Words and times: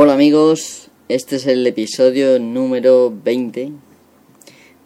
Hola 0.00 0.14
amigos, 0.14 0.90
este 1.08 1.34
es 1.34 1.46
el 1.48 1.66
episodio 1.66 2.38
número 2.38 3.12
20 3.12 3.72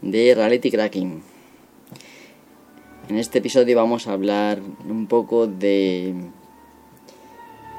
de 0.00 0.34
Reality 0.34 0.70
Cracking. 0.70 1.22
En 3.10 3.18
este 3.18 3.40
episodio 3.40 3.76
vamos 3.76 4.06
a 4.06 4.14
hablar 4.14 4.62
un 4.88 5.06
poco 5.08 5.46
de, 5.46 6.14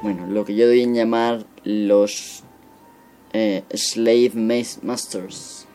bueno, 0.00 0.28
lo 0.28 0.44
que 0.44 0.54
yo 0.54 0.68
doy 0.68 0.82
en 0.82 0.94
llamar 0.94 1.44
los 1.64 2.44
eh, 3.32 3.64
Slave 3.74 4.30
Masters. 4.82 5.66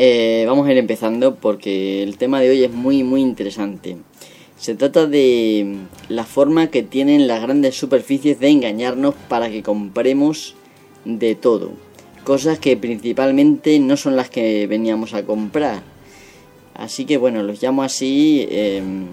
Eh, 0.00 0.44
vamos 0.46 0.68
a 0.68 0.70
ir 0.70 0.78
empezando 0.78 1.34
porque 1.34 2.04
el 2.04 2.18
tema 2.18 2.40
de 2.40 2.50
hoy 2.50 2.62
es 2.62 2.72
muy 2.72 3.02
muy 3.02 3.20
interesante. 3.20 3.96
Se 4.56 4.76
trata 4.76 5.08
de 5.08 5.76
la 6.08 6.24
forma 6.24 6.68
que 6.68 6.84
tienen 6.84 7.26
las 7.26 7.42
grandes 7.42 7.74
superficies 7.74 8.38
de 8.38 8.48
engañarnos 8.48 9.16
para 9.28 9.50
que 9.50 9.64
compremos 9.64 10.54
de 11.04 11.34
todo. 11.34 11.72
Cosas 12.22 12.60
que 12.60 12.76
principalmente 12.76 13.76
no 13.80 13.96
son 13.96 14.14
las 14.14 14.30
que 14.30 14.68
veníamos 14.68 15.14
a 15.14 15.24
comprar. 15.24 15.82
Así 16.74 17.04
que 17.04 17.16
bueno, 17.16 17.42
los 17.42 17.60
llamo 17.60 17.82
así, 17.82 18.46
em, 18.50 19.06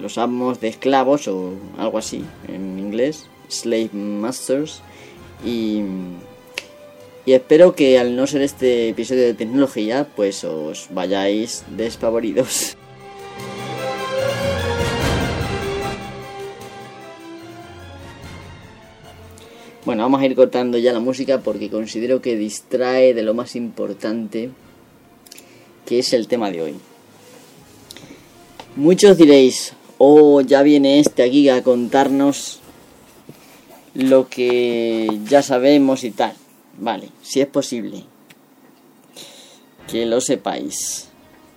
los 0.00 0.18
amos 0.18 0.60
de 0.60 0.68
esclavos 0.68 1.26
o 1.26 1.54
algo 1.78 1.98
así 1.98 2.22
en 2.46 2.78
inglés, 2.78 3.26
slave 3.48 3.90
masters. 3.92 4.82
Y 5.44 5.82
y 7.24 7.34
espero 7.34 7.74
que 7.74 7.98
al 7.98 8.16
no 8.16 8.26
ser 8.26 8.42
este 8.42 8.88
episodio 8.88 9.22
de 9.22 9.34
tecnología, 9.34 10.08
pues 10.16 10.42
os 10.44 10.88
vayáis 10.90 11.64
despavoridos. 11.76 12.76
Bueno, 19.84 20.02
vamos 20.02 20.20
a 20.20 20.26
ir 20.26 20.36
cortando 20.36 20.78
ya 20.78 20.92
la 20.92 21.00
música 21.00 21.40
porque 21.40 21.68
considero 21.68 22.22
que 22.22 22.36
distrae 22.36 23.14
de 23.14 23.22
lo 23.22 23.34
más 23.34 23.56
importante, 23.56 24.50
que 25.86 25.98
es 25.98 26.12
el 26.12 26.28
tema 26.28 26.50
de 26.50 26.62
hoy. 26.62 26.74
Muchos 28.76 29.18
diréis, 29.18 29.74
oh, 29.98 30.40
ya 30.40 30.62
viene 30.62 31.00
este 31.00 31.24
aquí 31.24 31.48
a 31.48 31.62
contarnos 31.62 32.60
lo 33.94 34.28
que 34.28 35.08
ya 35.28 35.42
sabemos 35.42 36.04
y 36.04 36.12
tal. 36.12 36.34
Vale, 36.78 37.10
si 37.22 37.40
es 37.40 37.46
posible. 37.46 38.04
Que 39.90 40.06
lo 40.06 40.20
sepáis. 40.20 41.08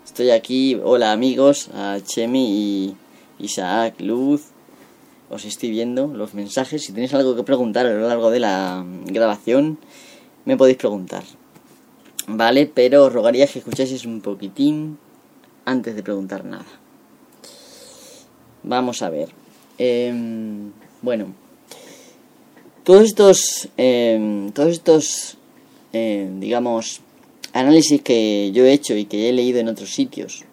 Estoy 0.06 0.32
aquí, 0.32 0.80
hola 0.84 1.12
amigos, 1.12 1.70
a 1.74 2.00
Chemi 2.04 2.46
y 2.50 2.96
Isaac, 3.40 4.00
Luz. 4.00 4.44
Os 5.30 5.46
estoy 5.46 5.72
viendo 5.72 6.08
los 6.08 6.34
mensajes. 6.34 6.84
Si 6.84 6.94
tenéis 6.94 7.14
algo 7.14 7.36
que 7.36 7.44
preguntar 7.44 7.86
a 7.86 7.94
lo 7.94 8.08
largo 8.08 8.30
de 8.30 8.40
la 8.40 8.86
grabación, 9.06 9.80
me 10.46 10.58
podéis 10.58 10.78
preguntar. 10.78 11.24
Vale, 12.28 12.66
pero 12.66 13.06
os 13.06 13.14
rogaría 13.14 13.48
que 13.48 13.60
escuchéis 13.60 14.06
un 14.06 14.22
poquitín 14.22 14.98
antes 15.66 15.96
de 15.96 16.04
preguntar 16.04 16.46
nada. 16.46 16.66
Vamos 18.64 19.02
a 19.02 19.10
ver. 19.10 19.30
Em, 19.78 20.72
bueno, 21.02 21.34
todos 22.86 23.04
estos, 23.04 23.68
em, 23.78 24.52
todos 24.52 24.72
estos, 24.72 25.38
em, 25.92 26.40
digamos, 26.40 27.02
análisis 27.52 28.00
que 28.02 28.52
yo 28.54 28.64
he 28.64 28.74
hecho 28.74 28.96
y 28.96 29.06
que 29.06 29.28
he 29.28 29.34
leído 29.34 29.60
en 29.60 29.68
otros 29.68 29.90
sitios, 29.90 30.44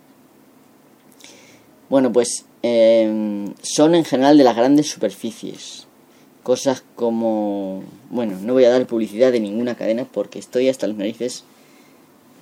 bueno, 1.91 2.11
pues 2.11 2.47
em, 2.63 3.53
son 3.61 3.95
en 3.95 4.05
general 4.05 4.39
de 4.39 4.45
las 4.45 4.57
grandes 4.57 4.89
superficies. 4.89 5.87
Cosas 6.43 6.83
como, 6.97 7.83
bueno, 8.09 8.39
no 8.41 8.55
voy 8.55 8.65
a 8.65 8.71
dar 8.71 8.87
publicidad 8.87 9.31
de 9.31 9.41
ninguna 9.41 9.75
cadena 9.75 10.07
porque 10.11 10.39
estoy 10.39 10.69
hasta 10.69 10.87
las 10.87 10.97
narices 10.97 11.45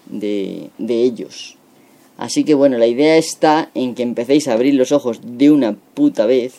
de, 0.07 0.71
de 0.79 1.03
ellos. 1.03 1.57
Así 2.17 2.45
que 2.45 2.55
bueno, 2.55 2.79
la 2.79 2.87
idea 2.87 3.17
está 3.17 3.71
en 3.75 3.95
que 3.95 4.03
empecéis 4.03 4.47
a 4.47 4.53
abrir 4.53 4.75
los 4.75 4.93
ojos 4.93 5.21
de 5.23 5.51
una 5.51 5.75
puta 5.95 6.27
vez. 6.27 6.55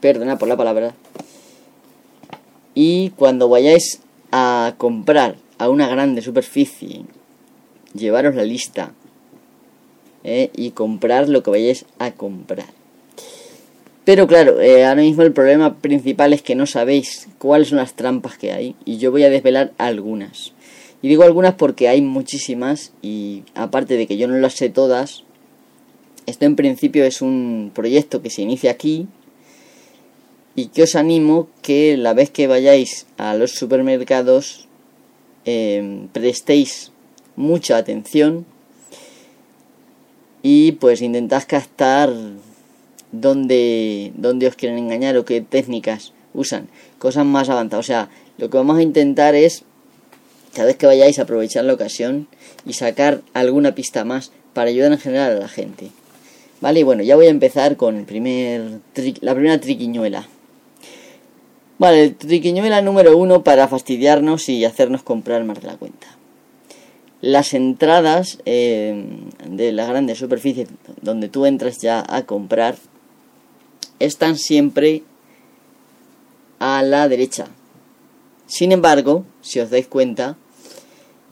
Perdona 0.00 0.38
por 0.38 0.48
la 0.48 0.56
palabra 0.56 0.94
y 2.80 3.10
cuando 3.16 3.48
vayáis 3.48 3.98
a 4.30 4.74
comprar 4.78 5.34
a 5.58 5.68
una 5.68 5.88
grande 5.88 6.22
superficie, 6.22 7.00
llevaros 7.92 8.36
la 8.36 8.44
lista 8.44 8.92
¿eh? 10.22 10.50
y 10.54 10.70
comprar 10.70 11.28
lo 11.28 11.42
que 11.42 11.50
vayáis 11.50 11.86
a 11.98 12.12
comprar. 12.12 12.68
Pero 14.04 14.28
claro, 14.28 14.60
eh, 14.60 14.84
ahora 14.84 15.02
mismo 15.02 15.24
el 15.24 15.32
problema 15.32 15.74
principal 15.78 16.32
es 16.32 16.40
que 16.40 16.54
no 16.54 16.66
sabéis 16.66 17.26
cuáles 17.38 17.70
son 17.70 17.78
las 17.78 17.94
trampas 17.94 18.38
que 18.38 18.52
hay 18.52 18.76
y 18.84 18.98
yo 18.98 19.10
voy 19.10 19.24
a 19.24 19.30
desvelar 19.30 19.72
algunas. 19.76 20.52
Y 21.02 21.08
digo 21.08 21.24
algunas 21.24 21.56
porque 21.56 21.88
hay 21.88 22.00
muchísimas 22.00 22.92
y 23.02 23.42
aparte 23.56 23.96
de 23.96 24.06
que 24.06 24.18
yo 24.18 24.28
no 24.28 24.38
las 24.38 24.54
sé 24.54 24.68
todas, 24.68 25.24
esto 26.26 26.44
en 26.44 26.54
principio 26.54 27.04
es 27.04 27.22
un 27.22 27.72
proyecto 27.74 28.22
que 28.22 28.30
se 28.30 28.42
inicia 28.42 28.70
aquí 28.70 29.08
y 30.58 30.66
que 30.74 30.82
os 30.82 30.96
animo 30.96 31.46
que 31.62 31.96
la 31.96 32.14
vez 32.14 32.30
que 32.30 32.48
vayáis 32.48 33.06
a 33.16 33.36
los 33.36 33.52
supermercados 33.52 34.66
em, 35.44 36.08
prestéis 36.08 36.90
mucha 37.36 37.76
atención 37.76 38.44
y 40.42 40.72
pues 40.72 41.00
intentad 41.00 41.44
captar 41.46 42.12
dónde, 43.12 44.10
dónde 44.16 44.48
os 44.48 44.56
quieren 44.56 44.78
engañar 44.78 45.16
o 45.16 45.24
qué 45.24 45.40
técnicas 45.42 46.12
usan, 46.34 46.66
cosas 46.98 47.24
más 47.24 47.48
avanzadas. 47.50 47.86
O 47.86 47.86
sea, 47.86 48.10
lo 48.36 48.50
que 48.50 48.56
vamos 48.56 48.78
a 48.78 48.82
intentar 48.82 49.36
es, 49.36 49.62
cada 50.54 50.66
vez 50.66 50.76
que 50.76 50.86
vayáis, 50.86 51.20
aprovechar 51.20 51.66
la 51.66 51.74
ocasión 51.74 52.26
y 52.66 52.72
sacar 52.72 53.22
alguna 53.32 53.76
pista 53.76 54.04
más 54.04 54.32
para 54.54 54.70
ayudar 54.70 54.90
en 54.90 54.98
general 54.98 55.36
a 55.36 55.38
la 55.38 55.48
gente. 55.48 55.92
Vale, 56.60 56.80
y 56.80 56.82
bueno, 56.82 57.04
ya 57.04 57.14
voy 57.14 57.26
a 57.26 57.30
empezar 57.30 57.76
con 57.76 57.96
el 57.96 58.06
primer 58.06 58.80
la 59.20 59.34
primera 59.34 59.60
triquiñuela. 59.60 60.26
Vale, 61.78 62.02
el 62.02 62.16
triquiñuela 62.16 62.82
número 62.82 63.16
uno 63.16 63.44
para 63.44 63.68
fastidiarnos 63.68 64.48
y 64.48 64.64
hacernos 64.64 65.04
comprar 65.04 65.44
más 65.44 65.60
de 65.60 65.68
la 65.68 65.76
cuenta. 65.76 66.08
Las 67.20 67.54
entradas 67.54 68.38
eh, 68.46 69.04
de 69.48 69.72
las 69.72 69.88
grandes 69.88 70.18
superficies 70.18 70.68
donde 71.02 71.28
tú 71.28 71.46
entras 71.46 71.78
ya 71.78 72.04
a 72.08 72.26
comprar 72.26 72.76
están 74.00 74.36
siempre 74.38 75.02
a 76.58 76.82
la 76.82 77.08
derecha. 77.08 77.46
Sin 78.46 78.72
embargo, 78.72 79.24
si 79.40 79.60
os 79.60 79.70
dais 79.70 79.86
cuenta, 79.86 80.36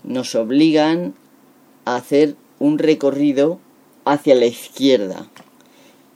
nos 0.05 0.35
obligan 0.35 1.15
a 1.85 1.97
hacer 1.97 2.37
un 2.59 2.79
recorrido 2.79 3.59
hacia 4.05 4.35
la 4.35 4.47
izquierda, 4.47 5.27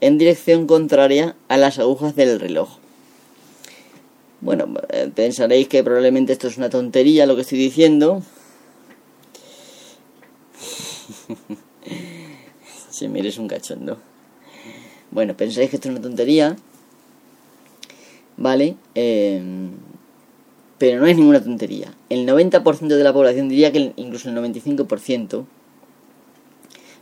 en 0.01 0.19
dirección 0.19 0.67
contraria 0.67 1.35
a 1.49 1.57
las 1.57 1.79
agujas 1.79 2.15
del 2.15 2.39
reloj. 2.39 2.80
Bueno, 4.41 4.73
eh, 4.89 5.11
pensaréis 5.15 5.69
que 5.69 5.85
probablemente 5.85 6.33
esto 6.33 6.49
es 6.49 6.57
una 6.57 6.71
tontería 6.71 7.27
lo 7.27 7.37
que 7.37 7.43
estoy 7.43 7.59
diciendo. 7.59 8.23
si 12.91 13.09
mires 13.09 13.39
un 13.39 13.49
cachondo. 13.49 13.99
Bueno, 15.11 15.37
pensáis 15.37 15.69
que 15.69 15.77
esto 15.77 15.89
es 15.89 15.95
una 15.95 16.03
tontería. 16.03 16.57
¿Vale? 18.37 18.77
Em, 18.95 19.73
pero 20.79 21.01
no 21.01 21.07
es 21.07 21.17
ninguna 21.17 21.45
tontería. 21.45 21.93
El 22.09 22.27
90% 22.27 22.87
de 22.87 23.05
la 23.05 23.13
población, 23.13 23.51
diría 23.51 23.71
que 23.73 23.93
incluso 23.97 24.31
el 24.31 24.37
95%, 24.37 25.45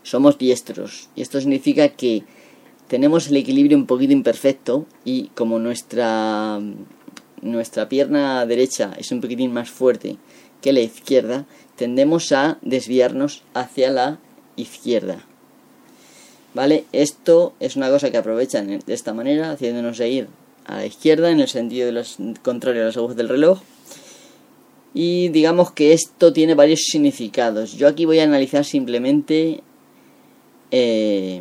somos 0.02 0.38
diestros. 0.38 1.10
Y 1.14 1.22
esto 1.22 1.40
significa 1.40 1.90
que 1.90 2.24
tenemos 2.88 3.28
el 3.28 3.36
equilibrio 3.36 3.76
un 3.76 3.86
poquito 3.86 4.12
imperfecto 4.12 4.86
y 5.04 5.28
como 5.34 5.60
nuestra 5.60 6.60
nuestra 7.42 7.88
pierna 7.88 8.44
derecha 8.46 8.92
es 8.98 9.10
un 9.12 9.20
poquitín 9.20 9.52
más 9.52 9.70
fuerte 9.70 10.16
que 10.60 10.72
la 10.72 10.80
izquierda, 10.80 11.46
tendemos 11.76 12.32
a 12.32 12.58
desviarnos 12.62 13.42
hacia 13.54 13.90
la 13.90 14.18
izquierda. 14.56 15.24
¿Vale? 16.54 16.84
Esto 16.92 17.52
es 17.60 17.76
una 17.76 17.90
cosa 17.90 18.10
que 18.10 18.16
aprovechan 18.16 18.80
de 18.84 18.94
esta 18.94 19.14
manera, 19.14 19.52
haciéndonos 19.52 20.00
ir 20.00 20.28
a 20.64 20.76
la 20.76 20.86
izquierda 20.86 21.30
en 21.30 21.40
el 21.40 21.48
sentido 21.48 21.86
de 21.86 21.92
los, 21.92 22.16
contrario 22.42 22.82
a 22.82 22.86
los 22.86 22.96
agujas 22.96 23.16
del 23.16 23.28
reloj. 23.28 23.60
Y 24.94 25.28
digamos 25.28 25.70
que 25.72 25.92
esto 25.92 26.32
tiene 26.32 26.54
varios 26.54 26.80
significados. 26.90 27.72
Yo 27.72 27.86
aquí 27.86 28.04
voy 28.04 28.18
a 28.18 28.24
analizar 28.24 28.64
simplemente 28.64 29.62
eh, 30.70 31.40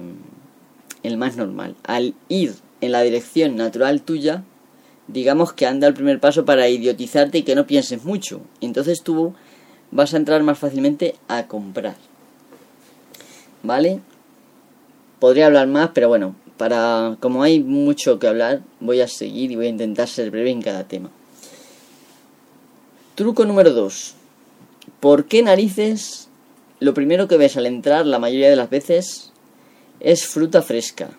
el 1.03 1.17
más 1.17 1.37
normal. 1.37 1.75
Al 1.83 2.13
ir 2.29 2.53
en 2.81 2.91
la 2.91 3.01
dirección 3.01 3.55
natural 3.55 4.01
tuya, 4.01 4.43
digamos 5.07 5.53
que 5.53 5.65
anda 5.65 5.87
el 5.87 5.93
primer 5.93 6.19
paso 6.19 6.45
para 6.45 6.69
idiotizarte 6.69 7.39
y 7.39 7.43
que 7.43 7.55
no 7.55 7.67
pienses 7.67 8.03
mucho. 8.03 8.41
Entonces 8.61 9.01
tú 9.03 9.33
vas 9.91 10.13
a 10.13 10.17
entrar 10.17 10.43
más 10.43 10.59
fácilmente 10.59 11.15
a 11.27 11.47
comprar. 11.47 11.95
¿Vale? 13.63 13.99
Podría 15.19 15.47
hablar 15.47 15.67
más, 15.67 15.91
pero 15.93 16.09
bueno, 16.09 16.35
para 16.57 17.17
como 17.19 17.43
hay 17.43 17.61
mucho 17.61 18.19
que 18.19 18.27
hablar, 18.27 18.61
voy 18.79 19.01
a 19.01 19.07
seguir 19.07 19.51
y 19.51 19.55
voy 19.55 19.67
a 19.67 19.69
intentar 19.69 20.07
ser 20.07 20.29
breve 20.29 20.51
en 20.51 20.61
cada 20.61 20.83
tema. 20.83 21.09
Truco 23.15 23.45
número 23.45 23.73
2. 23.73 24.13
¿Por 24.99 25.25
qué 25.25 25.41
narices 25.41 26.27
lo 26.79 26.93
primero 26.93 27.27
que 27.27 27.37
ves 27.37 27.57
al 27.57 27.65
entrar 27.65 28.05
la 28.05 28.19
mayoría 28.19 28.49
de 28.49 28.55
las 28.55 28.69
veces 28.69 29.31
es 29.99 30.27
fruta 30.27 30.61
fresca? 30.61 31.09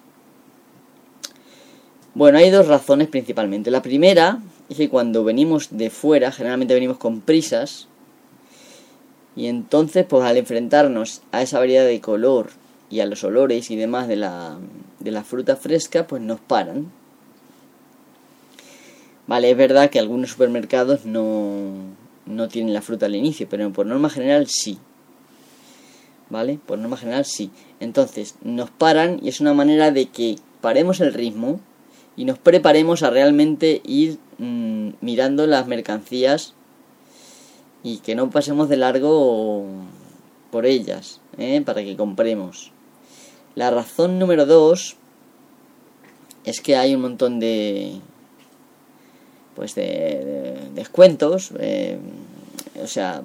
Bueno, 2.19 2.39
hay 2.39 2.51
dos 2.51 2.67
razones 2.67 3.07
principalmente. 3.07 3.71
La 3.71 3.81
primera 3.81 4.41
es 4.69 4.77
que 4.77 4.89
cuando 4.89 5.23
venimos 5.23 5.69
de 5.71 5.89
fuera, 5.89 6.33
generalmente 6.33 6.75
venimos 6.75 6.99
con 6.99 7.21
prisas, 7.21 7.87
y 9.37 9.47
entonces, 9.47 10.05
pues 10.05 10.25
al 10.25 10.37
enfrentarnos 10.37 11.23
a 11.31 11.43
esa 11.43 11.61
variedad 11.61 11.87
de 11.87 12.01
color 12.01 12.51
y 12.91 12.99
a 12.99 13.07
los 13.07 13.23
olores 13.23 13.71
y 13.71 13.77
demás 13.77 14.09
de 14.09 14.17
la, 14.17 14.59
de 14.99 15.13
la 15.13 15.23
fruta 15.23 15.55
fresca, 15.55 16.09
pues 16.09 16.21
nos 16.21 16.41
paran. 16.41 16.91
Vale, 19.29 19.53
es 19.53 19.57
verdad 19.57 19.89
que 19.89 20.01
algunos 20.01 20.31
supermercados 20.31 21.07
no, 21.07 21.71
no 22.27 22.49
tienen 22.49 22.75
la 22.75 22.83
fruta 22.83 23.07
al 23.07 23.15
inicio, 23.15 23.47
pero 23.49 23.73
por 23.73 23.87
norma 23.87 24.11
general 24.11 24.49
sí. 24.49 24.81
¿Vale? 26.31 26.59
Por 26.67 26.81
norma 26.81 26.97
general 26.97 27.25
sí. 27.25 27.53
Entonces, 27.79 28.35
nos 28.43 28.71
paran 28.71 29.21
y 29.23 29.29
es 29.29 29.41
una 29.41 29.55
manera 29.55 29.93
de 29.93 30.07
que 30.07 30.35
paremos 30.61 30.99
el 30.99 31.15
ritmo 31.15 31.61
y 32.19 32.25
nos 32.25 32.37
preparemos 32.37 33.05
a 33.05 33.11
realmente 33.11 33.81
ir 33.85 34.19
mm, 34.39 34.89
mirando 35.01 35.47
las 35.47 35.69
mercancías 35.69 36.53
y 37.85 37.99
que 37.99 38.17
no 38.17 38.29
pasemos 38.29 38.69
de 38.69 38.77
largo 38.77 39.65
por 40.51 40.67
ellas, 40.67 41.21
¿eh? 41.39 41.63
para 41.65 41.85
que 41.85 41.97
compremos. 41.97 42.73
La 43.55 43.71
razón 43.71 44.19
número 44.19 44.47
dos 44.47 44.97
es 46.43 46.61
que 46.61 46.75
hay 46.75 46.97
un 46.97 47.03
montón 47.03 47.39
de 47.39 48.01
pues 49.55 49.77
de, 49.77 50.57
descuentos, 50.75 51.53
eh, 51.61 51.99
o 52.83 52.89
sea, 52.89 53.23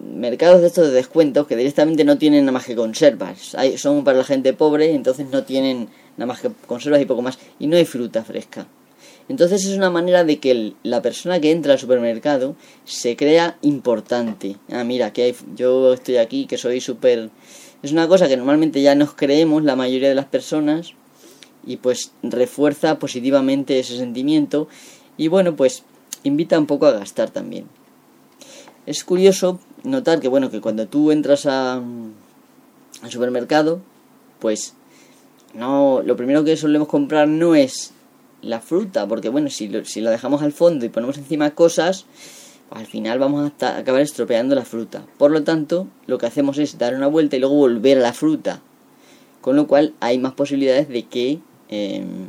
mercados 0.00 0.60
de 0.60 0.66
estos 0.66 0.88
de 0.88 0.92
descuentos 0.92 1.46
que 1.46 1.56
directamente 1.56 2.04
no 2.04 2.18
tienen 2.18 2.44
nada 2.44 2.52
más 2.52 2.66
que 2.66 2.76
conservas. 2.76 3.54
Hay, 3.54 3.78
son 3.78 4.04
para 4.04 4.18
la 4.18 4.24
gente 4.24 4.52
pobre, 4.52 4.94
entonces 4.94 5.28
no 5.30 5.44
tienen 5.44 5.88
nada 6.20 6.26
más 6.26 6.42
que 6.42 6.50
conservas 6.66 7.00
y 7.00 7.06
poco 7.06 7.22
más. 7.22 7.38
Y 7.58 7.66
no 7.66 7.78
hay 7.78 7.86
fruta 7.86 8.22
fresca. 8.22 8.66
Entonces 9.30 9.64
es 9.64 9.74
una 9.74 9.88
manera 9.88 10.22
de 10.22 10.38
que 10.38 10.74
la 10.82 11.00
persona 11.00 11.40
que 11.40 11.50
entra 11.50 11.72
al 11.72 11.78
supermercado 11.78 12.56
se 12.84 13.16
crea 13.16 13.56
importante. 13.62 14.56
Ah, 14.70 14.84
mira, 14.84 15.14
que 15.14 15.34
yo 15.56 15.94
estoy 15.94 16.18
aquí, 16.18 16.44
que 16.44 16.58
soy 16.58 16.82
súper... 16.82 17.30
Es 17.82 17.92
una 17.92 18.06
cosa 18.06 18.28
que 18.28 18.36
normalmente 18.36 18.82
ya 18.82 18.94
nos 18.94 19.14
creemos 19.14 19.64
la 19.64 19.76
mayoría 19.76 20.10
de 20.10 20.14
las 20.14 20.26
personas 20.26 20.92
y 21.66 21.78
pues 21.78 22.12
refuerza 22.22 22.98
positivamente 22.98 23.78
ese 23.78 23.96
sentimiento 23.96 24.68
y 25.16 25.28
bueno, 25.28 25.56
pues 25.56 25.84
invita 26.22 26.58
un 26.58 26.66
poco 26.66 26.84
a 26.84 26.92
gastar 26.92 27.30
también. 27.30 27.64
Es 28.84 29.04
curioso 29.04 29.58
notar 29.84 30.20
que 30.20 30.28
bueno, 30.28 30.50
que 30.50 30.60
cuando 30.60 30.86
tú 30.86 31.12
entras 31.12 31.46
a, 31.46 31.76
al 33.02 33.10
supermercado, 33.10 33.80
pues 34.38 34.74
no, 35.54 36.02
lo 36.02 36.16
primero 36.16 36.44
que 36.44 36.56
solemos 36.56 36.88
comprar 36.88 37.28
no 37.28 37.54
es 37.54 37.92
la 38.42 38.60
fruta, 38.60 39.06
porque 39.06 39.28
bueno, 39.28 39.50
si, 39.50 39.68
lo, 39.68 39.84
si 39.84 40.00
la 40.00 40.10
dejamos 40.10 40.42
al 40.42 40.52
fondo 40.52 40.84
y 40.84 40.88
ponemos 40.88 41.18
encima 41.18 41.50
cosas, 41.50 42.06
pues 42.68 42.80
al 42.80 42.86
final 42.86 43.18
vamos 43.18 43.52
a 43.60 43.76
acabar 43.78 44.00
estropeando 44.00 44.54
la 44.54 44.64
fruta. 44.64 45.04
Por 45.18 45.30
lo 45.30 45.42
tanto, 45.42 45.88
lo 46.06 46.18
que 46.18 46.26
hacemos 46.26 46.58
es 46.58 46.78
dar 46.78 46.94
una 46.94 47.08
vuelta 47.08 47.36
y 47.36 47.40
luego 47.40 47.56
volver 47.56 47.98
a 47.98 48.02
la 48.02 48.12
fruta. 48.12 48.60
Con 49.40 49.56
lo 49.56 49.66
cual 49.66 49.94
hay 50.00 50.18
más 50.18 50.34
posibilidades 50.34 50.88
de 50.88 51.02
que 51.04 51.40
em, 51.68 52.26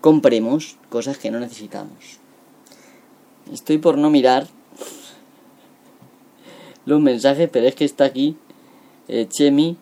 compremos 0.00 0.76
cosas 0.90 1.18
que 1.18 1.30
no 1.30 1.40
necesitamos. 1.40 2.18
Estoy 3.52 3.78
por 3.78 3.96
no 3.96 4.10
mirar 4.10 4.46
los 6.84 7.00
mensajes, 7.00 7.48
pero 7.50 7.66
es 7.66 7.74
que 7.74 7.84
está 7.84 8.04
aquí 8.04 8.36
eh, 9.08 9.26
Chemi 9.28 9.76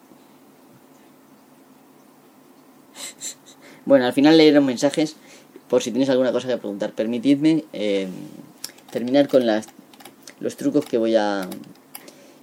Bueno, 3.85 4.07
al 4.07 4.13
final 4.13 4.37
leeré 4.37 4.55
los 4.55 4.65
mensajes 4.65 5.17
por 5.69 5.83
si 5.83 5.91
tenéis 5.91 6.11
alguna 6.11 6.33
cosa 6.33 6.49
que 6.49 6.57
preguntar. 6.57 6.93
Permitidme 6.93 7.65
eh, 7.73 8.07
terminar 8.91 9.27
con 9.29 9.47
las, 9.47 9.67
los 10.39 10.57
trucos 10.57 10.85
que 10.85 10.99
voy 10.99 11.17
a, 11.17 11.49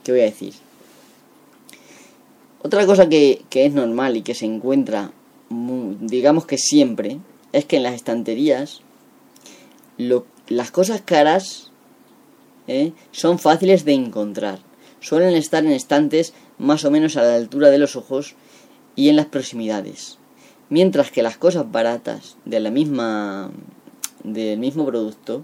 que 0.03 0.11
voy 0.11 0.21
a 0.21 0.25
decir. 0.25 0.53
Otra 2.61 2.85
cosa 2.85 3.07
que, 3.07 3.45
es 3.49 3.73
normal 3.73 4.17
y 4.17 4.21
que 4.21 4.35
se 4.35 4.45
encuentra, 4.45 5.11
digamos 5.49 6.45
que 6.45 6.57
siempre, 6.57 7.19
es 7.53 7.65
que 7.65 7.77
en 7.77 7.83
las 7.83 7.93
estanterías 7.93 8.81
las 9.97 10.71
cosas 10.71 11.01
caras 11.01 11.71
eh, 12.67 12.91
son 13.11 13.39
fáciles 13.39 13.85
de 13.85 13.93
encontrar. 13.93 14.59
Suelen 14.99 15.35
estar 15.35 15.63
en 15.63 15.71
estantes 15.71 16.33
más 16.57 16.83
o 16.83 16.91
menos 16.91 17.15
a 17.15 17.23
la 17.23 17.35
altura 17.35 17.69
de 17.69 17.77
los 17.77 17.95
ojos 17.95 18.35
y 18.95 19.07
en 19.07 19.15
las 19.15 19.27
proximidades. 19.27 20.18
Mientras 20.69 21.11
que 21.11 21.23
las 21.23 21.37
cosas 21.37 21.71
baratas 21.71 22.37
de 22.45 22.59
la 22.59 22.69
misma 22.69 23.51
del 24.23 24.59
mismo 24.59 24.85
producto, 24.85 25.43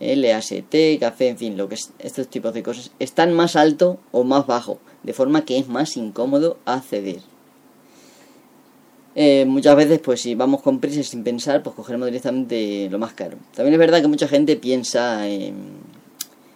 LAST, 0.00 0.98
café, 0.98 1.28
en 1.28 1.38
fin, 1.38 1.56
lo 1.56 1.68
que 1.68 1.76
es 1.76 1.92
estos 1.98 2.28
tipos 2.28 2.52
de 2.54 2.62
cosas, 2.62 2.90
están 2.98 3.32
más 3.32 3.54
alto 3.54 3.98
o 4.10 4.24
más 4.24 4.46
bajo, 4.46 4.78
de 5.02 5.12
forma 5.12 5.44
que 5.44 5.58
es 5.58 5.68
más 5.68 5.96
incómodo 5.96 6.58
acceder. 6.64 7.20
Eh, 9.14 9.44
muchas 9.46 9.76
veces, 9.76 10.00
pues 10.00 10.22
si 10.22 10.34
vamos 10.34 10.62
con 10.62 10.80
prisa 10.80 11.02
sin 11.02 11.22
pensar, 11.22 11.62
pues 11.62 11.76
cogeremos 11.76 12.06
directamente 12.06 12.88
lo 12.90 12.98
más 12.98 13.12
caro. 13.12 13.36
También 13.54 13.74
es 13.74 13.78
verdad 13.78 14.00
que 14.00 14.08
mucha 14.08 14.26
gente 14.26 14.56
piensa 14.56 15.28
en 15.28 15.54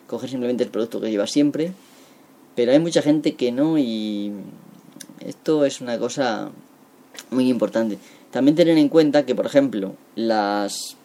coger 0.09 0.31
simplemente 0.31 0.65
el 0.65 0.71
producto 0.71 1.01
que 1.01 1.11
lleva 1.11 1.27
siempre, 1.27 1.73
pero 2.55 2.73
hay 2.73 2.79
mucha 2.79 3.03
gente 3.03 3.35
que 3.35 3.53
no 3.53 3.79
y 3.79 4.33
esto 5.21 5.65
es 5.65 5.81
una 5.81 5.99
cosa 5.99 6.51
muy 7.31 7.49
importante. 7.49 7.99
También 8.31 8.57
tener 8.57 8.77
en 8.77 8.89
cuenta 8.89 9.25
que, 9.25 9.35
por 9.35 9.47
ejemplo, 9.47 9.95
las 10.15 10.97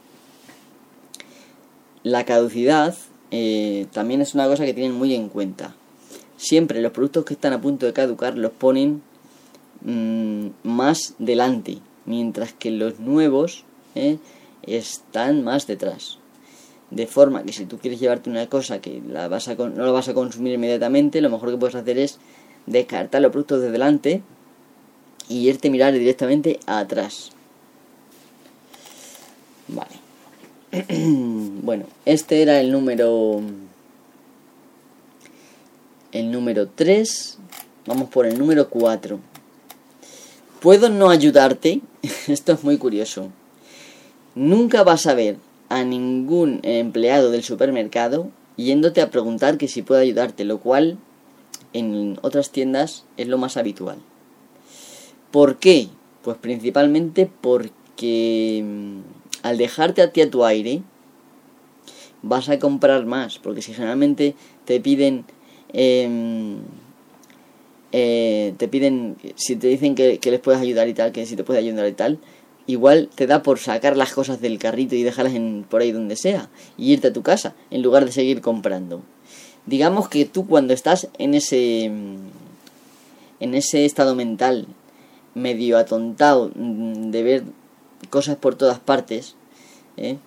la 2.03 2.25
caducidad 2.25 2.95
eh, 3.29 3.85
también 3.91 4.21
es 4.21 4.33
una 4.33 4.47
cosa 4.47 4.65
que 4.65 4.73
tienen 4.73 4.93
muy 4.93 5.13
en 5.13 5.29
cuenta. 5.29 5.75
Siempre 6.37 6.81
los 6.81 6.91
productos 6.91 7.25
que 7.25 7.35
están 7.35 7.53
a 7.53 7.61
punto 7.61 7.85
de 7.85 7.93
caducar 7.93 8.37
los 8.37 8.51
ponen 8.51 9.01
mm, 9.85 10.47
más 10.63 11.13
delante, 11.19 11.77
mientras 12.05 12.53
que 12.53 12.71
los 12.71 12.99
nuevos 12.99 13.63
eh, 13.95 14.17
están 14.63 15.43
más 15.43 15.67
detrás. 15.67 16.17
De 16.89 17.07
forma 17.07 17.43
que 17.43 17.53
si 17.53 17.65
tú 17.65 17.77
quieres 17.77 17.99
llevarte 17.99 18.29
una 18.29 18.47
cosa 18.47 18.81
que 18.81 19.01
la 19.07 19.29
vas 19.29 19.47
a 19.47 19.55
no 19.55 19.85
la 19.85 19.91
vas 19.91 20.09
a 20.09 20.13
consumir 20.13 20.53
inmediatamente, 20.53 21.21
lo 21.21 21.29
mejor 21.29 21.51
que 21.51 21.57
puedes 21.57 21.75
hacer 21.75 21.97
es 21.97 22.19
descartar 22.65 23.21
los 23.21 23.31
productos 23.31 23.61
de 23.61 23.71
delante 23.71 24.23
y 25.31 25.47
irte 25.47 25.69
mirar 25.69 25.93
directamente 25.93 26.59
atrás. 26.65 27.31
Vale. 29.69 30.01
bueno, 31.63 31.85
este 32.05 32.41
era 32.41 32.59
el 32.59 32.71
número 32.71 33.41
el 36.11 36.31
número 36.31 36.67
3. 36.67 37.37
Vamos 37.85 38.09
por 38.09 38.25
el 38.25 38.37
número 38.37 38.69
4. 38.69 39.19
¿Puedo 40.59 40.89
no 40.89 41.09
ayudarte? 41.09 41.81
Esto 42.27 42.51
es 42.51 42.63
muy 42.63 42.77
curioso. 42.77 43.29
Nunca 44.35 44.83
vas 44.83 45.07
a 45.07 45.13
ver 45.13 45.37
a 45.69 45.83
ningún 45.83 46.59
empleado 46.63 47.31
del 47.31 47.43
supermercado 47.43 48.29
yéndote 48.57 49.01
a 49.01 49.09
preguntar 49.09 49.57
que 49.57 49.69
si 49.69 49.81
puedo 49.81 50.01
ayudarte, 50.01 50.43
lo 50.43 50.59
cual 50.59 50.97
en 51.73 52.19
otras 52.21 52.51
tiendas 52.51 53.05
es 53.15 53.29
lo 53.29 53.37
más 53.37 53.55
habitual. 53.55 53.97
¿Por 55.31 55.57
qué? 55.57 55.87
Pues 56.23 56.37
principalmente 56.37 57.29
porque 57.41 58.63
mm, 58.63 58.99
al 59.43 59.57
dejarte 59.57 60.01
a 60.01 60.11
ti 60.11 60.21
a 60.21 60.29
tu 60.29 60.45
aire, 60.45 60.81
vas 62.21 62.49
a 62.49 62.59
comprar 62.59 63.05
más, 63.05 63.39
porque 63.39 63.61
si 63.61 63.73
generalmente 63.73 64.35
te 64.65 64.79
piden... 64.79 65.25
Em, 65.73 66.57
eh, 67.93 68.53
te 68.57 68.69
piden, 68.69 69.17
si 69.35 69.57
te 69.57 69.67
dicen 69.67 69.95
que, 69.95 70.19
les 70.23 70.39
puedes 70.39 70.61
ayudar 70.61 70.87
y 70.87 70.93
tal, 70.93 71.11
que 71.11 71.25
si 71.25 71.35
te 71.35 71.43
puedes 71.43 71.61
ayudar 71.61 71.87
y 71.87 71.91
tal, 71.91 72.19
igual 72.65 73.09
te 73.15 73.27
da 73.27 73.43
por 73.43 73.59
sacar 73.59 73.97
las 73.97 74.13
cosas 74.13 74.39
del 74.39 74.59
carrito 74.59 74.95
y 74.95 75.03
dejarlas 75.03 75.33
en, 75.33 75.65
por 75.69 75.81
ahí 75.81 75.91
donde 75.91 76.15
sea 76.15 76.49
y 76.77 76.93
irte 76.93 77.09
a 77.09 77.13
tu 77.13 77.21
casa 77.21 77.53
en 77.69 77.81
lugar 77.81 78.05
de 78.05 78.13
seguir 78.13 78.39
comprando. 78.39 79.01
Digamos 79.65 80.07
que 80.07 80.25
tú 80.25 80.47
cuando 80.47 80.73
estás 80.73 81.09
en 81.17 81.33
ese 81.33 81.85
en 83.41 83.55
ese 83.55 83.85
estado 83.85 84.15
mental 84.15 84.67
medio 85.33 85.77
atontado 85.77 86.51
de 86.55 87.23
ver 87.23 87.43
cosas 88.09 88.35
por 88.35 88.55
todas 88.55 88.79
partes, 88.79 89.35
¿eh? 89.97 90.17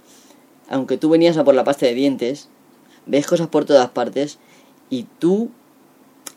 aunque 0.68 0.96
tú 0.96 1.08
venías 1.08 1.36
a 1.36 1.44
por 1.44 1.54
la 1.54 1.64
pasta 1.64 1.86
de 1.86 1.94
dientes, 1.94 2.48
ves 3.06 3.26
cosas 3.26 3.48
por 3.48 3.64
todas 3.64 3.90
partes 3.90 4.38
y 4.90 5.06
tú 5.18 5.50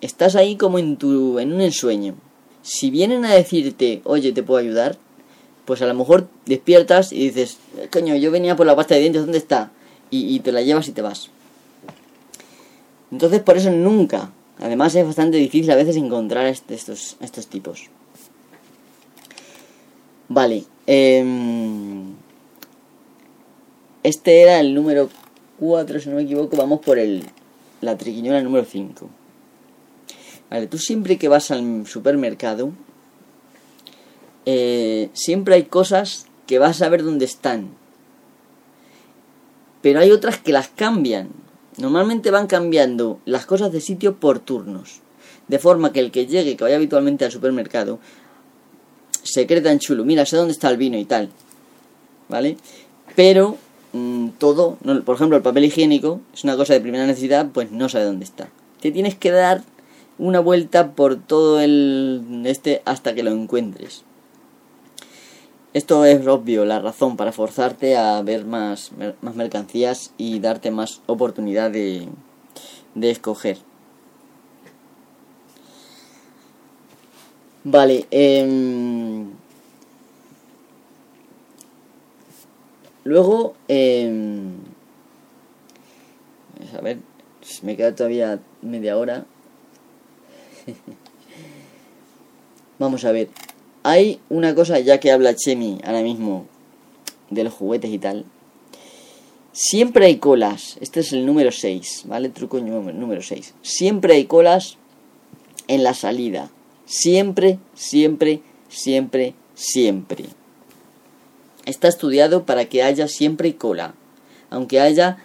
estás 0.02 0.36
ahí 0.36 0.56
como 0.56 0.80
en 0.80 0.98
tu 0.98 1.40
en 1.40 1.54
un 1.54 1.62
ensueño. 1.62 2.16
Si 2.62 2.90
vienen 2.90 3.24
a 3.26 3.34
decirte, 3.34 4.02
"Oye, 4.04 4.34
te 4.34 4.44
puedo 4.44 4.60
ayudar", 4.60 4.98
pues 5.66 5.82
a 5.82 5.86
lo 5.86 5.94
mejor 5.94 6.28
despiertas 6.46 7.14
y 7.14 7.30
dices, 7.30 7.58
"Coño, 7.92 8.16
yo 8.16 8.32
venía 8.32 8.56
por 8.56 8.66
la 8.66 8.76
pasta 8.76 8.96
de 8.96 9.02
dientes, 9.02 9.22
¿dónde 9.22 9.38
está?" 9.38 9.72
Y, 10.10 10.40
te 10.40 10.54
la 10.54 10.62
llevas 10.62 10.88
y 10.88 10.94
te 10.94 11.02
vas. 11.02 11.30
Entonces, 13.12 13.42
por 13.42 13.58
eso 13.58 13.72
nunca, 13.72 14.32
además 14.58 14.96
es 14.96 15.06
bastante 15.06 15.38
difícil 15.38 15.70
a 15.72 15.76
veces 15.76 15.98
encontrar 15.98 16.46
estos, 16.46 17.18
estos 17.20 17.48
tipos. 17.48 17.90
Vale, 20.30 20.66
em, 20.86 22.14
este 24.04 24.42
era 24.42 24.60
el 24.60 24.74
número 24.74 25.10
4, 25.60 26.00
si 26.00 26.10
no 26.10 26.16
me 26.16 26.24
equivoco, 26.24 26.58
vamos 26.58 26.82
por 26.82 27.00
el 27.00 27.24
la 27.82 27.98
triquiñola 27.98 28.42
número 28.42 28.66
5. 28.66 29.10
Vale, 30.50 30.68
tú 30.68 30.78
siempre 30.78 31.18
que 31.18 31.28
vas 31.28 31.52
al 31.52 31.86
supermercado, 31.86 32.72
eh, 34.46 35.10
siempre 35.14 35.56
hay 35.56 35.64
cosas 35.64 36.28
que 36.46 36.60
vas 36.60 36.82
a 36.82 36.90
ver 36.90 37.04
dónde 37.04 37.26
están. 37.26 37.70
Pero 39.82 40.00
hay 40.00 40.12
otras 40.12 40.38
que 40.38 40.52
las 40.52 40.70
cambian. 40.70 41.30
Normalmente 41.78 42.32
van 42.32 42.48
cambiando 42.48 43.20
las 43.26 43.46
cosas 43.46 43.72
de 43.72 43.82
sitio 43.82 44.16
por 44.16 44.40
turnos. 44.40 45.02
De 45.48 45.60
forma 45.60 45.94
que 45.94 46.00
el 46.00 46.12
que 46.12 46.26
llegue, 46.26 46.58
que 46.58 46.64
vaya 46.64 46.78
habitualmente 46.78 47.26
al 47.26 47.32
supermercado, 47.32 48.00
se 49.24 49.48
cree 49.48 49.62
tan 49.62 49.80
chulo. 49.80 50.06
Mira, 50.06 50.26
sé 50.26 50.38
dónde 50.38 50.54
está 50.54 50.70
el 50.70 50.78
vino 50.78 50.98
y 50.98 51.06
tal. 51.06 51.30
¿Vale? 52.30 52.58
Pero 53.16 53.58
mm, 53.94 54.30
todo, 54.38 54.78
por 55.06 55.16
ejemplo, 55.16 55.38
el 55.38 55.44
papel 55.44 55.66
higiénico 55.66 56.22
es 56.34 56.44
una 56.44 56.58
cosa 56.58 56.74
de 56.74 56.82
primera 56.82 57.06
necesidad, 57.06 57.48
pues 57.54 57.72
no 57.72 57.90
sabe 57.90 58.06
dónde 58.06 58.26
está. 58.26 58.50
Te 58.82 58.92
tienes 58.92 59.16
que 59.16 59.32
dar 59.32 59.64
una 60.18 60.40
vuelta 60.40 60.92
por 60.92 61.16
todo 61.18 61.60
el 61.60 62.44
este 62.46 62.82
hasta 62.86 63.14
que 63.14 63.24
lo 63.24 63.32
encuentres. 63.32 64.04
Esto 65.74 66.06
es 66.06 66.26
obvio, 66.26 66.66
la 66.66 66.80
razón 66.80 67.18
para 67.18 67.32
forzarte 67.32 67.98
a 67.98 68.22
ver 68.24 68.46
más, 68.46 68.92
más 69.22 69.36
mercancías 69.36 70.12
y 70.18 70.40
darte 70.40 70.72
más 70.72 71.02
oportunidad 71.06 71.70
de, 71.70 72.08
de 72.96 73.12
escoger. 73.12 73.58
Vale, 77.70 78.06
eh, 78.12 78.48
luego, 83.04 83.56
eh, 83.68 84.10
a 86.78 86.80
ver, 86.80 87.00
me 87.64 87.76
queda 87.76 87.94
todavía 87.94 88.40
media 88.62 88.98
hora. 88.98 89.26
Vamos 92.80 93.04
a 93.04 93.12
ver. 93.12 93.28
Hay 93.84 94.22
una 94.30 94.56
cosa, 94.56 94.80
ya 94.80 95.02
que 95.02 95.12
habla 95.12 95.36
Chemi 95.36 95.82
ahora 95.84 96.04
mismo 96.04 96.46
de 97.30 97.44
los 97.44 97.54
juguetes 97.54 97.92
y 97.92 98.00
tal. 98.00 98.24
Siempre 99.52 100.06
hay 100.06 100.20
colas. 100.20 100.78
Este 100.80 101.02
es 101.02 101.12
el 101.12 101.26
número 101.26 101.52
6, 101.52 102.04
¿vale? 102.06 102.30
Truco 102.30 102.62
número 102.62 103.22
6. 103.22 103.56
Siempre 103.62 104.14
hay 104.14 104.24
colas 104.24 104.78
en 105.68 105.84
la 105.84 105.94
salida. 105.94 106.50
Siempre, 106.88 107.60
siempre, 107.75 108.41
siempre, 108.67 109.36
siempre. 109.53 110.25
Está 111.67 111.88
estudiado 111.88 112.46
para 112.46 112.65
que 112.65 112.82
haya 112.82 113.08
siempre 113.08 113.56
cola. 113.56 113.94
Aunque 114.50 114.79
haya 114.79 115.20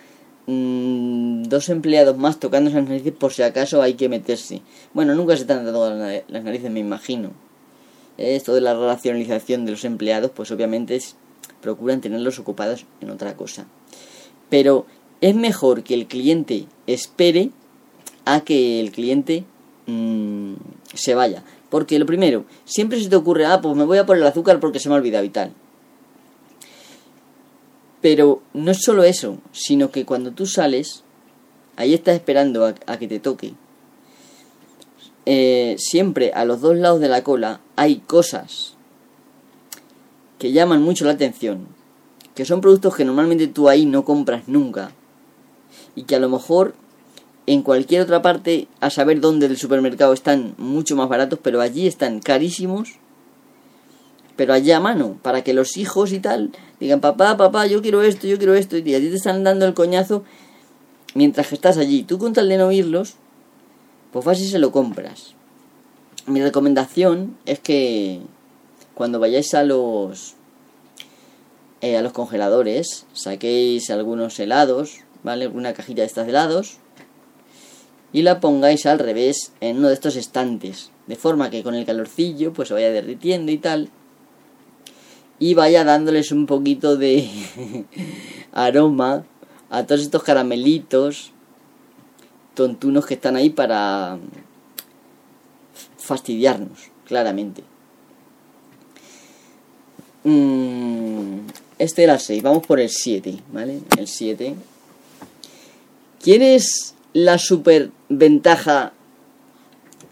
Mm, 0.46 1.44
dos 1.44 1.68
empleados 1.68 2.16
más 2.18 2.40
tocando 2.40 2.68
las 2.70 2.82
narices 2.84 3.12
por 3.12 3.32
si 3.32 3.42
acaso 3.42 3.80
hay 3.80 3.94
que 3.94 4.08
meterse. 4.08 4.62
Bueno, 4.92 5.14
nunca 5.14 5.36
se 5.36 5.42
están 5.42 5.64
dando 5.64 5.88
las 5.88 6.44
narices, 6.44 6.70
me 6.70 6.80
imagino. 6.80 7.30
Esto 8.18 8.54
de 8.54 8.60
la 8.60 8.74
racionalización 8.74 9.64
de 9.64 9.72
los 9.72 9.84
empleados, 9.84 10.32
pues 10.34 10.50
obviamente 10.50 10.96
es, 10.96 11.16
procuran 11.60 12.00
tenerlos 12.00 12.38
ocupados 12.38 12.86
en 13.00 13.10
otra 13.10 13.36
cosa. 13.36 13.66
Pero 14.50 14.86
es 15.20 15.34
mejor 15.34 15.84
que 15.84 15.94
el 15.94 16.06
cliente 16.06 16.66
espere 16.86 17.50
a 18.24 18.40
que 18.40 18.80
el 18.80 18.90
cliente 18.90 19.44
mm, 19.86 20.54
se 20.94 21.14
vaya. 21.14 21.42
Porque 21.70 21.98
lo 21.98 22.06
primero, 22.06 22.44
siempre 22.64 23.00
se 23.02 23.08
te 23.08 23.16
ocurre, 23.16 23.46
ah, 23.46 23.60
pues 23.60 23.74
me 23.76 23.84
voy 23.84 23.98
a 23.98 24.06
poner 24.06 24.22
el 24.22 24.28
azúcar 24.28 24.60
porque 24.60 24.78
se 24.78 24.88
me 24.88 24.94
ha 24.94 24.98
olvidado 24.98 25.24
y 25.24 25.30
tal. 25.30 25.52
Pero 28.02 28.42
no 28.52 28.70
es 28.72 28.82
solo 28.82 29.04
eso, 29.04 29.38
sino 29.52 29.90
que 29.90 30.04
cuando 30.04 30.32
tú 30.32 30.46
sales, 30.46 31.04
ahí 31.76 31.94
estás 31.94 32.14
esperando 32.14 32.66
a, 32.66 32.98
que 32.98 33.08
te 33.08 33.20
toque. 33.20 33.54
Eh, 35.24 35.76
siempre 35.78 36.32
a 36.34 36.44
los 36.44 36.60
dos 36.60 36.76
lados 36.76 37.00
de 37.00 37.08
la 37.08 37.22
cola 37.22 37.60
hay 37.76 37.98
cosas 38.00 38.74
que 40.38 40.50
llaman 40.50 40.82
mucho 40.82 41.04
la 41.04 41.12
atención, 41.12 41.68
que 42.34 42.44
son 42.44 42.60
productos 42.60 42.96
que 42.96 43.04
normalmente 43.04 43.46
tú 43.46 43.68
ahí 43.68 43.86
no 43.86 44.04
compras 44.04 44.48
nunca, 44.48 44.90
y 45.94 46.02
que 46.02 46.16
a 46.16 46.20
lo 46.20 46.28
mejor 46.28 46.74
en 47.46 47.62
cualquier 47.62 48.02
otra 48.02 48.22
parte, 48.22 48.68
a 48.80 48.90
saber 48.90 49.20
dónde 49.20 49.48
del 49.48 49.56
supermercado 49.56 50.12
están 50.12 50.54
mucho 50.58 50.96
más 50.96 51.08
baratos, 51.08 51.38
pero 51.42 51.60
allí 51.60 51.86
están 51.86 52.20
carísimos 52.20 52.98
pero 54.36 54.54
allá 54.54 54.78
a 54.78 54.80
mano, 54.80 55.18
para 55.22 55.44
que 55.44 55.54
los 55.54 55.76
hijos 55.76 56.12
y 56.12 56.18
tal 56.18 56.50
digan, 56.80 57.00
papá, 57.00 57.36
papá, 57.36 57.66
yo 57.66 57.82
quiero 57.82 58.02
esto, 58.02 58.26
yo 58.26 58.38
quiero 58.38 58.54
esto, 58.54 58.76
y 58.76 58.94
a 58.94 58.98
te 58.98 59.14
están 59.14 59.44
dando 59.44 59.66
el 59.66 59.74
coñazo 59.74 60.24
mientras 61.14 61.48
que 61.48 61.54
estás 61.54 61.78
allí. 61.78 62.02
Tú 62.02 62.18
con 62.18 62.32
tal 62.32 62.48
de 62.48 62.56
no 62.56 62.66
oírlos, 62.66 63.14
pues 64.12 64.24
vas 64.24 64.38
se 64.38 64.58
lo 64.58 64.72
compras. 64.72 65.34
Mi 66.26 66.42
recomendación 66.42 67.36
es 67.46 67.60
que 67.60 68.20
cuando 68.94 69.20
vayáis 69.20 69.54
a 69.54 69.64
los 69.64 70.34
eh, 71.80 71.96
a 71.96 72.02
los 72.02 72.12
congeladores, 72.12 73.06
saquéis 73.12 73.90
algunos 73.90 74.38
helados, 74.38 75.00
¿vale? 75.24 75.48
Una 75.48 75.72
cajita 75.74 76.02
de 76.02 76.06
estas 76.06 76.28
helados 76.28 76.78
y 78.12 78.22
la 78.22 78.40
pongáis 78.40 78.86
al 78.86 78.98
revés 78.98 79.52
en 79.60 79.78
uno 79.78 79.88
de 79.88 79.94
estos 79.94 80.16
estantes, 80.16 80.90
de 81.06 81.16
forma 81.16 81.50
que 81.50 81.62
con 81.62 81.74
el 81.74 81.86
calorcillo 81.86 82.52
pues 82.52 82.68
se 82.68 82.74
vaya 82.74 82.90
derritiendo 82.90 83.52
y 83.52 83.58
tal 83.58 83.90
y 85.42 85.54
vaya 85.54 85.82
dándoles 85.82 86.30
un 86.30 86.46
poquito 86.46 86.96
de 86.96 87.28
aroma 88.52 89.24
a 89.70 89.84
todos 89.84 90.02
estos 90.02 90.22
caramelitos 90.22 91.32
tontunos 92.54 93.06
que 93.06 93.14
están 93.14 93.34
ahí 93.34 93.50
para 93.50 94.20
fastidiarnos, 95.98 96.90
claramente. 97.06 97.64
Mm, 100.22 101.38
este 101.76 102.04
era 102.04 102.14
el 102.14 102.20
6, 102.20 102.40
vamos 102.40 102.64
por 102.64 102.78
el 102.78 102.88
7, 102.88 103.36
¿vale? 103.52 103.80
El 103.98 104.06
7. 104.06 104.54
¿Quieres 106.22 106.94
la 107.12 107.38
super 107.38 107.90
ventaja? 108.08 108.92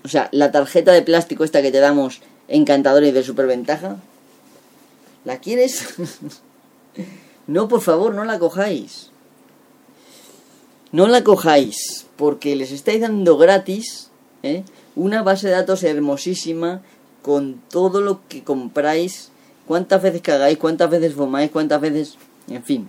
O 0.04 0.08
sea, 0.08 0.28
la 0.32 0.50
tarjeta 0.50 0.92
de 0.92 1.02
plástico 1.02 1.44
esta 1.44 1.62
que 1.62 1.72
te 1.72 1.80
damos 1.80 2.20
encantadores 2.48 3.14
de 3.14 3.22
superventaja. 3.22 3.96
¿La 5.24 5.38
quieres? 5.38 5.94
no, 7.46 7.68
por 7.68 7.80
favor, 7.80 8.14
no 8.14 8.24
la 8.24 8.38
cojáis. 8.38 9.10
No 10.92 11.06
la 11.06 11.22
cojáis, 11.22 12.06
porque 12.16 12.56
les 12.56 12.72
estáis 12.72 13.00
dando 13.00 13.36
gratis 13.36 14.10
¿eh? 14.42 14.64
una 14.96 15.22
base 15.22 15.46
de 15.46 15.54
datos 15.54 15.84
hermosísima 15.84 16.82
con 17.22 17.60
todo 17.70 18.00
lo 18.00 18.26
que 18.28 18.42
compráis, 18.42 19.30
cuántas 19.66 20.02
veces 20.02 20.22
cagáis, 20.22 20.58
cuántas 20.58 20.90
veces 20.90 21.14
fumáis, 21.14 21.50
cuántas 21.50 21.80
veces... 21.80 22.16
En 22.48 22.64
fin. 22.64 22.88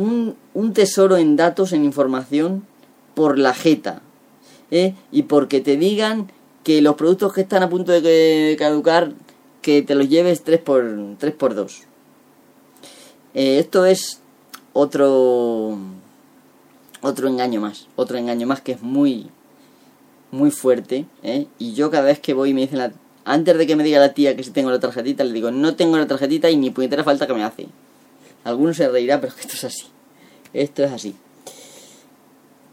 Un, 0.00 0.34
un 0.54 0.72
tesoro 0.72 1.16
en 1.16 1.36
datos, 1.36 1.72
en 1.72 1.84
información, 1.84 2.64
por 3.14 3.38
la 3.38 3.52
jeta. 3.52 4.02
¿eh? 4.70 4.94
Y 5.12 5.24
porque 5.24 5.60
te 5.60 5.76
digan 5.76 6.30
que 6.64 6.80
los 6.80 6.94
productos 6.94 7.32
que 7.32 7.42
están 7.42 7.62
a 7.62 7.68
punto 7.68 7.92
de 7.92 8.56
caducar 8.58 9.12
que 9.62 9.82
te 9.82 9.94
los 9.94 10.08
lleves 10.08 10.42
3 10.42 10.60
por, 10.60 10.84
3 11.18 11.34
por 11.34 11.54
2. 11.54 11.82
Eh, 13.34 13.58
esto 13.58 13.84
es 13.84 14.20
otro 14.72 15.76
otro 17.02 17.28
engaño 17.28 17.60
más, 17.60 17.86
otro 17.96 18.18
engaño 18.18 18.46
más 18.46 18.60
que 18.60 18.72
es 18.72 18.82
muy 18.82 19.28
muy 20.30 20.50
fuerte, 20.50 21.06
¿eh? 21.22 21.46
Y 21.58 21.74
yo 21.74 21.90
cada 21.90 22.04
vez 22.04 22.20
que 22.20 22.34
voy 22.34 22.54
me 22.54 22.62
dicen 22.62 22.78
la 22.78 22.92
antes 23.24 23.58
de 23.58 23.66
que 23.66 23.76
me 23.76 23.84
diga 23.84 24.00
la 24.00 24.14
tía 24.14 24.34
que 24.36 24.42
si 24.42 24.50
tengo 24.50 24.70
la 24.70 24.80
tarjetita, 24.80 25.24
le 25.24 25.32
digo, 25.32 25.50
"No 25.50 25.76
tengo 25.76 25.98
la 25.98 26.06
tarjetita 26.06 26.50
y 26.50 26.56
ni 26.56 26.70
puñetera 26.70 27.04
falta 27.04 27.26
que 27.26 27.34
me 27.34 27.44
hace." 27.44 27.68
Algunos 28.44 28.76
se 28.76 28.88
reirá, 28.88 29.20
pero 29.20 29.34
esto 29.38 29.54
es 29.54 29.64
así. 29.64 29.86
Esto 30.52 30.84
es 30.84 30.92
así. 30.92 31.14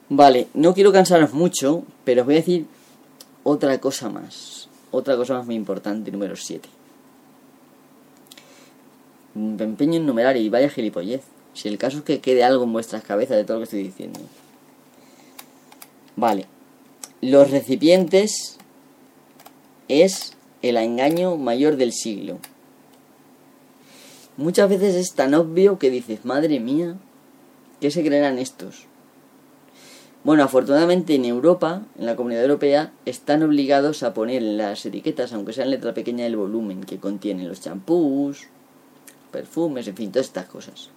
Vale, 0.10 0.48
no 0.54 0.74
quiero 0.74 0.94
cansaros 0.94 1.34
mucho, 1.34 1.84
pero 2.06 2.22
os 2.22 2.26
voy 2.26 2.36
a 2.36 2.40
decir 2.40 2.66
otra 3.44 3.78
cosa 3.80 4.10
más. 4.10 4.70
Otra 4.92 5.18
cosa 5.18 5.34
más 5.34 5.46
muy 5.46 5.56
importante, 5.56 6.12
número 6.12 6.36
7. 6.36 6.70
Me 9.36 9.64
empeño 9.64 9.98
en 9.98 10.06
numerar 10.06 10.38
y 10.38 10.50
vaya 10.50 10.70
gilipollez. 10.70 11.22
Si 11.54 11.68
el 11.68 11.78
caso 11.78 11.98
es 11.98 12.04
que 12.04 12.22
quede 12.22 12.44
algo 12.44 12.64
en 12.64 12.74
vuestras 12.74 13.04
cabezas 13.04 13.38
de 13.38 13.44
todo 13.44 13.58
lo 13.58 13.62
que 13.62 13.64
estoy 13.66 13.84
diciendo. 13.84 14.20
Vale. 16.16 16.46
Los 17.22 17.52
recipientes 17.52 18.58
es 19.88 20.34
el 20.62 20.78
engaño 20.78 21.36
mayor 21.36 21.78
del 21.78 21.94
siglo. 21.94 22.40
Muchas 24.38 24.70
veces 24.70 24.96
es 24.96 25.14
tan 25.14 25.34
obvio 25.34 25.80
que 25.80 25.90
dices, 25.90 26.24
madre 26.24 26.60
mía, 26.60 26.96
¿qué 27.82 27.90
se 27.90 28.04
creerán 28.04 28.38
estos? 28.38 28.86
Bueno, 30.24 30.44
afortunadamente 30.44 31.16
en 31.16 31.26
Europa, 31.26 31.84
en 31.98 32.06
la 32.06 32.16
comunidad 32.16 32.44
europea, 32.44 32.94
están 33.06 33.42
obligados 33.42 34.04
a 34.04 34.14
poner 34.14 34.44
en 34.44 34.58
las 34.58 34.86
etiquetas, 34.86 35.34
aunque 35.34 35.54
sea 35.54 35.64
en 35.64 35.72
letra 35.72 35.96
pequeña, 35.96 36.26
el 36.28 36.36
volumen 36.36 36.84
que 36.84 37.00
contienen 37.00 37.48
los 37.48 37.62
champús, 37.62 38.48
perfumes, 39.32 39.88
en 39.88 39.96
fin, 39.96 40.12
todas 40.12 40.28
estas 40.28 40.46
cosas. 40.46 40.90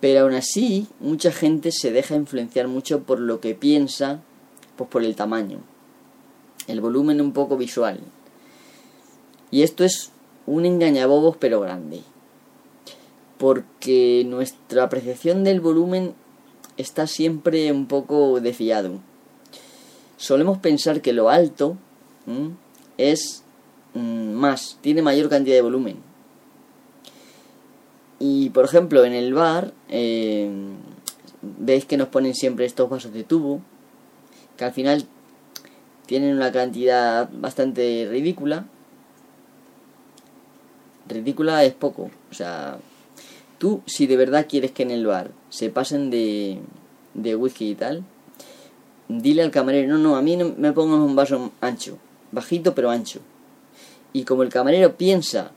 Pero 0.00 0.20
aún 0.20 0.34
así, 0.34 0.88
mucha 1.00 1.32
gente 1.32 1.72
se 1.72 1.90
deja 1.90 2.16
influenciar 2.16 2.68
mucho 2.68 3.04
por 3.04 3.18
lo 3.18 3.40
que 3.40 3.54
piensa, 3.54 4.20
pues 4.76 4.90
por 4.90 5.02
el 5.04 5.16
tamaño, 5.16 5.60
el 6.66 6.82
volumen 6.82 7.22
un 7.22 7.32
poco 7.32 7.56
visual. 7.56 8.00
Y 9.50 9.62
esto 9.62 9.84
es 9.84 10.10
un 10.46 10.64
engañabobos 10.66 11.36
pero 11.36 11.60
grande. 11.60 12.00
Porque 13.38 14.24
nuestra 14.26 14.84
apreciación 14.84 15.44
del 15.44 15.60
volumen 15.60 16.14
está 16.76 17.06
siempre 17.06 17.70
un 17.72 17.86
poco 17.86 18.40
desviado. 18.40 19.00
Solemos 20.16 20.58
pensar 20.58 21.00
que 21.00 21.12
lo 21.12 21.28
alto 21.28 21.76
es 22.96 23.42
mm, 23.94 24.32
más, 24.32 24.78
tiene 24.80 25.02
mayor 25.02 25.28
cantidad 25.28 25.56
de 25.56 25.62
volumen. 25.62 25.96
Y 28.18 28.50
por 28.50 28.64
ejemplo, 28.64 29.04
en 29.04 29.12
el 29.12 29.34
bar, 29.34 29.72
eh, 29.88 30.50
veis 31.42 31.84
que 31.84 31.96
nos 31.96 32.08
ponen 32.08 32.34
siempre 32.34 32.64
estos 32.64 32.88
vasos 32.88 33.12
de 33.12 33.24
tubo, 33.24 33.60
que 34.56 34.64
al 34.64 34.72
final 34.72 35.04
tienen 36.06 36.36
una 36.36 36.52
cantidad 36.52 37.28
bastante 37.32 38.06
ridícula. 38.10 38.66
Ridícula 41.08 41.64
es 41.64 41.74
poco, 41.74 42.10
o 42.30 42.34
sea, 42.34 42.78
tú 43.58 43.82
si 43.86 44.06
de 44.06 44.16
verdad 44.16 44.46
quieres 44.48 44.72
que 44.72 44.82
en 44.82 44.90
el 44.90 45.06
bar 45.06 45.30
se 45.50 45.70
pasen 45.70 46.10
de, 46.10 46.58
de 47.14 47.36
whisky 47.36 47.70
y 47.70 47.74
tal, 47.74 48.04
dile 49.08 49.42
al 49.42 49.50
camarero, 49.50 49.88
no, 49.88 49.98
no, 49.98 50.16
a 50.16 50.22
mí 50.22 50.36
no 50.36 50.54
me 50.56 50.72
pongas 50.72 51.00
un 51.00 51.14
vaso 51.14 51.52
ancho, 51.60 51.98
bajito 52.32 52.74
pero 52.74 52.90
ancho. 52.90 53.20
Y 54.12 54.24
como 54.24 54.42
el 54.42 54.48
camarero 54.48 54.96
piensa 54.96 55.52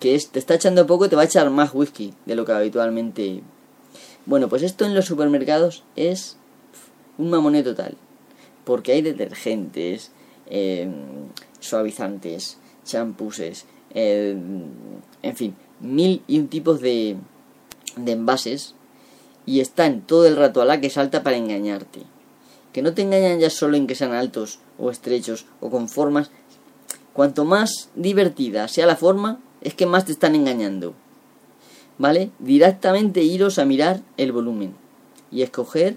que 0.00 0.18
te 0.30 0.38
está 0.38 0.54
echando 0.54 0.86
poco, 0.86 1.08
te 1.08 1.16
va 1.16 1.22
a 1.22 1.26
echar 1.26 1.48
más 1.50 1.74
whisky 1.74 2.14
de 2.24 2.34
lo 2.34 2.44
que 2.44 2.52
habitualmente... 2.52 3.42
Bueno, 4.24 4.48
pues 4.48 4.62
esto 4.62 4.84
en 4.84 4.94
los 4.94 5.04
supermercados 5.04 5.84
es 5.94 6.36
un 7.18 7.30
mamoné 7.30 7.62
total 7.62 7.96
porque 8.66 8.92
hay 8.92 9.00
detergentes, 9.00 10.10
em, 10.50 10.92
suavizantes, 11.60 12.58
champuses, 12.84 13.64
em, 13.96 14.62
en 15.22 15.36
fin, 15.36 15.56
mil 15.80 16.22
y 16.26 16.38
un 16.38 16.48
tipos 16.48 16.80
de, 16.80 17.16
de 17.96 18.12
envases 18.12 18.74
y 19.46 19.60
están 19.60 20.02
todo 20.02 20.26
el 20.26 20.36
rato 20.36 20.60
a 20.60 20.64
la 20.64 20.80
que 20.80 20.90
salta 20.90 21.22
para 21.22 21.36
engañarte. 21.36 22.02
Que 22.72 22.82
no 22.82 22.92
te 22.92 23.02
engañan 23.02 23.38
ya 23.38 23.48
solo 23.48 23.76
en 23.76 23.86
que 23.86 23.94
sean 23.94 24.12
altos 24.12 24.58
o 24.78 24.90
estrechos 24.90 25.46
o 25.60 25.70
con 25.70 25.88
formas. 25.88 26.30
Cuanto 27.12 27.44
más 27.44 27.88
divertida 27.94 28.68
sea 28.68 28.86
la 28.86 28.96
forma, 28.96 29.40
es 29.62 29.74
que 29.74 29.86
más 29.86 30.04
te 30.04 30.12
están 30.12 30.34
engañando. 30.34 30.94
¿Vale? 31.96 32.30
Directamente 32.38 33.22
iros 33.22 33.58
a 33.58 33.64
mirar 33.64 34.02
el 34.18 34.32
volumen 34.32 34.74
y 35.30 35.42
escoger 35.42 35.96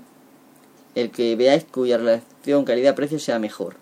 el 0.95 1.11
que 1.11 1.35
veáis 1.35 1.65
cuya 1.65 1.97
relación 1.97 2.63
calidad-precio 2.63 3.19
sea 3.19 3.39
mejor. 3.39 3.75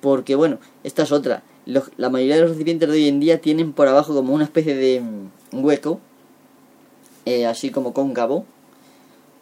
Porque 0.00 0.34
bueno, 0.34 0.58
esta 0.84 1.02
es 1.02 1.12
otra. 1.12 1.42
La 1.66 2.10
mayoría 2.10 2.36
de 2.36 2.42
los 2.42 2.50
recipientes 2.50 2.88
de 2.88 2.94
hoy 2.94 3.08
en 3.08 3.20
día 3.20 3.40
tienen 3.40 3.72
por 3.72 3.88
abajo 3.88 4.14
como 4.14 4.34
una 4.34 4.44
especie 4.44 4.74
de 4.74 5.00
mm, 5.00 5.64
hueco, 5.64 6.00
eh, 7.24 7.46
así 7.46 7.70
como 7.70 7.92
cóncavo, 7.92 8.44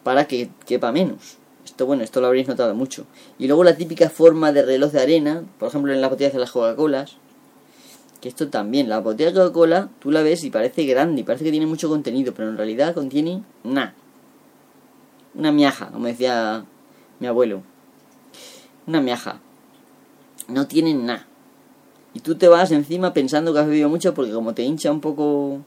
para 0.03 0.27
que 0.27 0.49
quepa 0.65 0.91
menos. 0.91 1.37
Esto 1.65 1.85
bueno, 1.85 2.03
esto 2.03 2.21
lo 2.21 2.27
habréis 2.27 2.47
notado 2.47 2.75
mucho. 2.75 3.05
Y 3.39 3.47
luego 3.47 3.63
la 3.63 3.75
típica 3.75 4.09
forma 4.09 4.51
de 4.51 4.63
reloj 4.63 4.91
de 4.91 5.01
arena, 5.01 5.43
por 5.59 5.69
ejemplo 5.69 5.93
en 5.93 6.01
las 6.01 6.09
botellas 6.09 6.33
de 6.33 6.39
las 6.39 6.51
Coca-Colas, 6.51 7.17
que 8.19 8.29
esto 8.29 8.49
también, 8.49 8.87
la 8.87 8.99
botella 8.99 9.31
de 9.31 9.35
Coca-Cola, 9.35 9.89
tú 9.99 10.11
la 10.11 10.21
ves 10.21 10.43
y 10.43 10.51
parece 10.51 10.85
grande 10.85 11.21
y 11.21 11.23
parece 11.23 11.45
que 11.45 11.51
tiene 11.51 11.65
mucho 11.65 11.89
contenido, 11.89 12.33
pero 12.35 12.49
en 12.49 12.57
realidad 12.57 12.93
contiene 12.93 13.43
nada 13.63 13.95
una 15.33 15.51
miaja, 15.51 15.89
como 15.91 16.07
decía 16.07 16.65
mi 17.19 17.27
abuelo. 17.27 17.63
Una 18.87 19.01
miaja. 19.01 19.39
No 20.47 20.67
tienen 20.67 21.05
nada. 21.05 21.27
Y 22.13 22.19
tú 22.19 22.35
te 22.35 22.47
vas 22.47 22.71
encima 22.71 23.13
pensando 23.13 23.53
que 23.53 23.59
has 23.59 23.67
bebido 23.67 23.89
mucho 23.89 24.13
porque 24.13 24.31
como 24.31 24.53
te 24.53 24.63
hincha 24.63 24.91
un 24.91 24.99
poco 24.99 25.61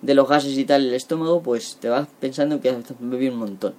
de 0.00 0.14
los 0.14 0.28
gases 0.28 0.56
y 0.56 0.64
tal 0.64 0.86
el 0.86 0.94
estómago, 0.94 1.42
pues 1.42 1.76
te 1.80 1.88
vas 1.88 2.08
pensando 2.20 2.60
que 2.60 2.70
has 2.70 2.76
bebido 2.98 3.32
un 3.32 3.38
montón. 3.38 3.74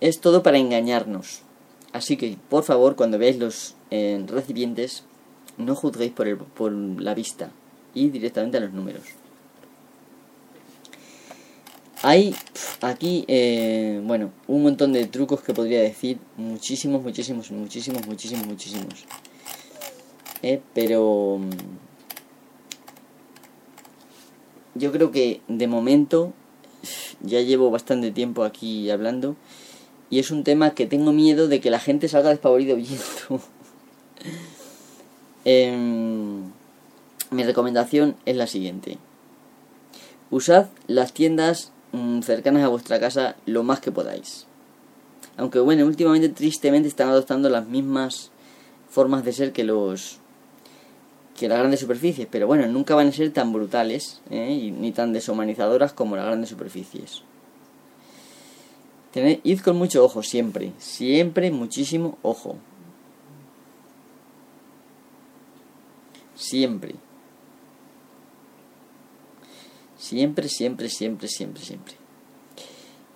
Es 0.00 0.20
todo 0.20 0.42
para 0.42 0.58
engañarnos. 0.58 1.42
Así 1.92 2.16
que, 2.16 2.36
por 2.48 2.64
favor, 2.64 2.96
cuando 2.96 3.18
veáis 3.18 3.38
los 3.38 3.74
eh, 3.90 4.24
recipientes, 4.28 5.04
no 5.58 5.74
juzguéis 5.74 6.12
por, 6.12 6.28
el, 6.28 6.36
por 6.38 6.72
la 6.72 7.14
vista 7.14 7.50
y 7.94 8.08
directamente 8.08 8.56
a 8.56 8.60
los 8.60 8.72
números. 8.72 9.02
Hay 12.02 12.34
aquí, 12.80 13.24
eh, 13.28 14.00
bueno, 14.04 14.32
un 14.46 14.62
montón 14.62 14.92
de 14.92 15.06
trucos 15.06 15.42
que 15.42 15.52
podría 15.52 15.80
decir. 15.82 16.18
Muchísimos, 16.38 17.02
muchísimos, 17.02 17.50
muchísimos, 17.50 18.06
muchísimos, 18.06 18.46
muchísimos. 18.46 19.04
Eh, 20.42 20.60
pero... 20.74 21.38
Mm, 21.38 21.50
yo 24.74 24.92
creo 24.92 25.10
que 25.10 25.40
de 25.48 25.66
momento 25.66 26.32
ya 27.20 27.40
llevo 27.40 27.70
bastante 27.70 28.10
tiempo 28.12 28.44
aquí 28.44 28.88
hablando 28.90 29.36
y 30.08 30.20
es 30.20 30.30
un 30.30 30.44
tema 30.44 30.70
que 30.70 30.86
tengo 30.86 31.12
miedo 31.12 31.48
de 31.48 31.60
que 31.60 31.70
la 31.70 31.80
gente 31.80 32.08
salga 32.08 32.30
despavorido 32.30 32.76
viendo. 32.76 33.00
Em, 35.46 36.50
mi 37.30 37.44
recomendación 37.44 38.14
es 38.26 38.36
la 38.36 38.46
siguiente. 38.46 38.98
Usad 40.30 40.66
las 40.86 41.14
tiendas 41.14 41.72
Mm, 41.92 42.20
cercanas 42.22 42.62
a 42.62 42.68
vuestra 42.68 43.00
casa 43.00 43.36
lo 43.46 43.64
más 43.64 43.80
que 43.80 43.90
podáis. 43.90 44.46
Aunque 45.36 45.58
bueno, 45.58 45.86
últimamente 45.86 46.28
tristemente 46.28 46.88
están 46.88 47.08
adoptando 47.08 47.48
las 47.48 47.66
mismas 47.66 48.30
formas 48.88 49.24
de 49.24 49.32
ser 49.32 49.52
que 49.52 49.64
los 49.64 50.18
que 51.36 51.48
las 51.48 51.58
grandes 51.58 51.80
superficies, 51.80 52.28
pero 52.30 52.46
bueno, 52.46 52.66
nunca 52.66 52.94
van 52.94 53.08
a 53.08 53.12
ser 53.12 53.32
tan 53.32 53.52
brutales 53.52 54.20
¿eh? 54.30 54.72
ni 54.76 54.92
tan 54.92 55.12
deshumanizadoras 55.12 55.92
como 55.92 56.16
las 56.16 56.26
grandes 56.26 56.50
superficies. 56.50 57.22
Tened, 59.12 59.40
id 59.42 59.60
con 59.60 59.76
mucho 59.76 60.04
ojo 60.04 60.22
siempre, 60.22 60.72
siempre 60.78 61.50
muchísimo 61.50 62.18
ojo. 62.22 62.56
Siempre. 66.36 66.94
Siempre, 69.98 70.48
siempre, 70.48 70.88
siempre, 70.88 71.28
siempre, 71.28 71.62
siempre. 71.62 71.94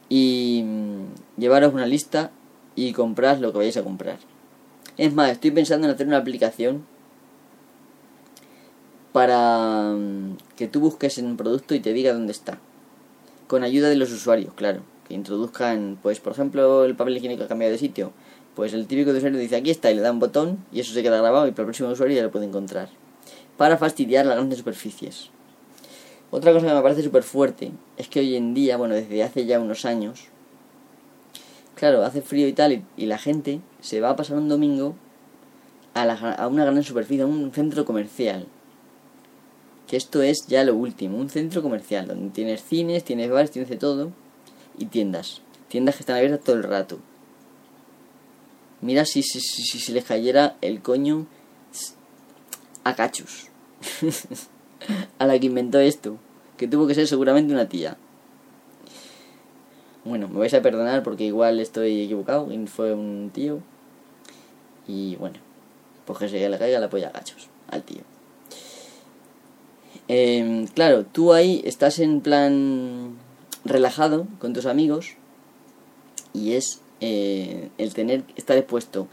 Y 0.08 0.62
mm, 0.64 1.40
llevaros 1.40 1.72
una 1.72 1.86
lista 1.86 2.30
y 2.76 2.92
comprad 2.92 3.38
lo 3.38 3.52
que 3.52 3.58
vayáis 3.58 3.76
a 3.76 3.84
comprar. 3.84 4.18
Es 4.96 5.12
más, 5.14 5.30
estoy 5.30 5.50
pensando 5.50 5.86
en 5.86 5.94
hacer 5.94 6.06
una 6.06 6.18
aplicación 6.18 6.84
para 9.14 9.92
mm, 9.92 10.38
que 10.56 10.66
tú 10.66 10.80
busques 10.80 11.18
en 11.18 11.26
un 11.26 11.36
producto 11.36 11.76
y 11.76 11.78
te 11.78 11.92
diga 11.92 12.12
dónde 12.12 12.32
está. 12.32 12.58
Con 13.46 13.62
ayuda 13.62 13.88
de 13.88 13.94
los 13.94 14.10
usuarios, 14.10 14.52
claro. 14.54 14.80
Que 15.06 15.14
introduzcan, 15.14 16.00
pues 16.02 16.18
por 16.18 16.32
ejemplo, 16.32 16.84
el 16.84 16.96
papel 16.96 17.16
higiénico 17.16 17.44
ha 17.44 17.46
cambiado 17.46 17.70
de 17.70 17.78
sitio. 17.78 18.10
Pues 18.56 18.74
el 18.74 18.88
típico 18.88 19.12
de 19.12 19.18
usuario 19.18 19.38
dice 19.38 19.54
aquí 19.54 19.70
está 19.70 19.92
y 19.92 19.94
le 19.94 20.00
da 20.00 20.10
un 20.10 20.18
botón 20.18 20.64
y 20.72 20.80
eso 20.80 20.92
se 20.92 21.04
queda 21.04 21.18
grabado 21.18 21.46
y 21.46 21.52
para 21.52 21.62
el 21.62 21.66
próximo 21.66 21.90
usuario 21.90 22.16
ya 22.16 22.24
lo 22.24 22.32
puede 22.32 22.46
encontrar. 22.46 22.88
Para 23.56 23.76
fastidiar 23.78 24.26
las 24.26 24.34
grandes 24.34 24.58
superficies. 24.58 25.30
Otra 26.32 26.52
cosa 26.52 26.66
que 26.66 26.74
me 26.74 26.82
parece 26.82 27.04
súper 27.04 27.22
fuerte 27.22 27.70
es 27.96 28.08
que 28.08 28.18
hoy 28.18 28.34
en 28.34 28.52
día, 28.52 28.76
bueno, 28.76 28.96
desde 28.96 29.22
hace 29.22 29.46
ya 29.46 29.60
unos 29.60 29.84
años, 29.84 30.24
claro, 31.76 32.02
hace 32.02 32.20
frío 32.20 32.48
y 32.48 32.52
tal, 32.52 32.82
y, 32.96 33.06
la 33.06 33.18
gente 33.18 33.60
se 33.80 34.00
va 34.00 34.10
a 34.10 34.16
pasar 34.16 34.38
un 34.38 34.48
domingo 34.48 34.96
a, 35.94 36.02
a 36.02 36.48
una 36.48 36.64
gran 36.64 36.82
superficie, 36.82 37.22
a 37.22 37.26
un 37.26 37.52
centro 37.52 37.84
comercial. 37.84 38.48
Que 39.86 39.96
esto 39.96 40.22
es 40.22 40.46
ya 40.46 40.64
lo 40.64 40.74
último, 40.74 41.18
un 41.18 41.28
centro 41.28 41.62
comercial, 41.62 42.06
donde 42.06 42.30
tienes 42.30 42.62
cines, 42.62 43.04
tienes 43.04 43.30
bares, 43.30 43.50
tienes 43.50 43.68
de 43.68 43.76
todo, 43.76 44.12
y 44.78 44.86
tiendas. 44.86 45.42
Tiendas 45.68 45.96
que 45.96 46.02
están 46.02 46.16
abiertas 46.16 46.44
todo 46.44 46.56
el 46.56 46.62
rato. 46.62 46.98
Mira 48.80 49.04
si, 49.04 49.22
si, 49.22 49.40
si, 49.40 49.78
si 49.78 49.92
les 49.92 50.04
cayera 50.04 50.56
el 50.60 50.82
coño 50.82 51.26
a 52.84 52.94
cachos. 52.94 53.48
a 55.18 55.26
la 55.26 55.38
que 55.38 55.46
inventó 55.46 55.80
esto. 55.80 56.18
Que 56.56 56.68
tuvo 56.68 56.86
que 56.86 56.94
ser 56.94 57.08
seguramente 57.08 57.52
una 57.52 57.68
tía. 57.68 57.96
Bueno, 60.04 60.28
me 60.28 60.38
vais 60.38 60.52
a 60.52 60.60
perdonar 60.60 61.02
porque 61.02 61.24
igual 61.24 61.60
estoy 61.60 62.02
equivocado 62.02 62.48
fue 62.66 62.92
un 62.92 63.30
tío. 63.32 63.60
Y 64.86 65.16
bueno, 65.16 65.38
pues 66.04 66.18
que 66.18 66.28
se 66.28 66.48
le 66.48 66.58
caiga 66.58 66.78
la 66.78 66.90
polla 66.90 67.08
a 67.08 67.12
gachos 67.12 67.48
al 67.70 67.82
tío. 67.82 68.02
Em, 70.08 70.66
claro, 70.66 71.04
tú 71.04 71.32
ahí 71.32 71.62
estás 71.64 71.98
en 71.98 72.20
plan 72.20 73.16
relajado 73.64 74.26
con 74.38 74.52
tus 74.52 74.66
amigos 74.66 75.14
y 76.34 76.52
es 76.52 76.80
eh, 77.00 77.70
el 77.78 77.94
tener 77.94 78.24
estar 78.36 78.56
expuesto 78.56 79.08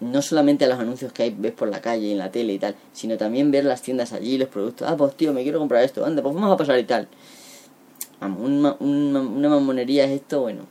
no 0.00 0.22
solamente 0.22 0.64
a 0.64 0.68
los 0.68 0.78
anuncios 0.78 1.12
que 1.12 1.24
hay, 1.24 1.34
ves 1.36 1.52
por 1.52 1.68
la 1.68 1.80
calle, 1.80 2.12
en 2.12 2.18
la 2.18 2.30
tele 2.30 2.52
y 2.52 2.58
tal, 2.58 2.76
sino 2.92 3.16
también 3.16 3.50
ver 3.50 3.64
las 3.64 3.82
tiendas 3.82 4.12
allí, 4.12 4.38
los 4.38 4.48
productos. 4.48 4.88
Ah, 4.88 4.96
pues 4.96 5.16
tío, 5.16 5.32
me 5.32 5.42
quiero 5.42 5.58
comprar 5.58 5.82
esto, 5.82 6.04
anda, 6.04 6.22
pues 6.22 6.34
vamos 6.34 6.52
a 6.52 6.56
pasar 6.56 6.78
y 6.78 6.84
tal. 6.84 7.08
Vamos, 8.20 8.40
una, 8.40 8.76
una 8.78 9.48
mamonería 9.48 10.04
es 10.04 10.10
esto, 10.12 10.42
bueno. 10.42 10.66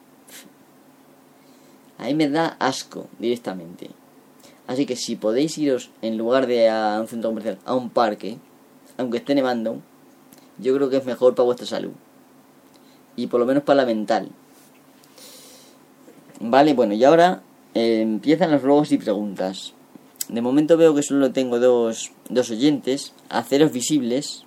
Ahí 1.97 2.13
me 2.13 2.29
da 2.29 2.55
asco 2.59 3.07
directamente. 3.19 3.89
Así 4.67 4.85
que 4.85 4.95
si 4.95 5.15
podéis 5.15 5.57
iros 5.57 5.89
en 6.01 6.17
lugar 6.17 6.45
de 6.45 6.69
a 6.69 6.99
un 6.99 7.07
centro 7.07 7.29
comercial, 7.29 7.57
a 7.65 7.73
un 7.75 7.89
parque, 7.89 8.37
aunque 8.97 9.17
esté 9.17 9.35
nevando, 9.35 9.81
yo 10.57 10.75
creo 10.75 10.89
que 10.89 10.97
es 10.97 11.05
mejor 11.05 11.35
para 11.35 11.45
vuestra 11.45 11.67
salud. 11.67 11.91
Y 13.15 13.27
por 13.27 13.39
lo 13.39 13.45
menos 13.45 13.63
para 13.63 13.77
la 13.77 13.85
mental. 13.85 14.29
Vale, 16.39 16.73
bueno, 16.73 16.93
y 16.93 17.03
ahora 17.03 17.41
eh, 17.73 18.01
empiezan 18.01 18.51
los 18.51 18.61
ruegos 18.61 18.91
y 18.91 18.97
preguntas. 18.97 19.73
De 20.29 20.41
momento 20.41 20.77
veo 20.77 20.93
que 20.93 21.03
solo 21.03 21.31
tengo 21.31 21.59
dos, 21.59 22.11
dos 22.29 22.51
oyentes, 22.51 23.13
aceros 23.29 23.71
visibles, 23.71 24.43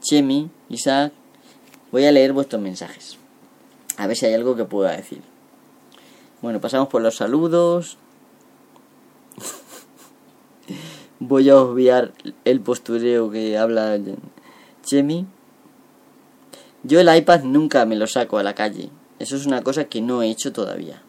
Chemi, 0.00 0.50
Isaac. 0.68 1.12
Voy 1.90 2.04
a 2.04 2.12
leer 2.12 2.32
vuestros 2.32 2.60
mensajes. 2.60 3.16
A 3.96 4.06
ver 4.06 4.16
si 4.16 4.26
hay 4.26 4.34
algo 4.34 4.56
que 4.56 4.64
pueda 4.64 4.96
decir. 4.96 5.22
Bueno, 6.42 6.60
pasamos 6.60 6.88
por 6.88 7.00
los 7.00 7.16
saludos. 7.16 7.96
Voy 11.26 11.48
a 11.48 11.56
obviar 11.56 12.12
el 12.44 12.60
postureo 12.60 13.30
que 13.30 13.56
habla 13.56 13.98
Chemi. 14.84 15.24
Yo 16.82 17.00
el 17.00 17.16
iPad 17.16 17.44
nunca 17.44 17.86
me 17.86 17.96
lo 17.96 18.06
saco 18.06 18.36
a 18.36 18.42
la 18.42 18.54
calle. 18.54 18.90
Eso 19.18 19.34
es 19.36 19.46
una 19.46 19.62
cosa 19.62 19.86
que 19.86 20.02
no 20.02 20.22
he 20.22 20.28
hecho 20.28 20.52
todavía. 20.52 21.02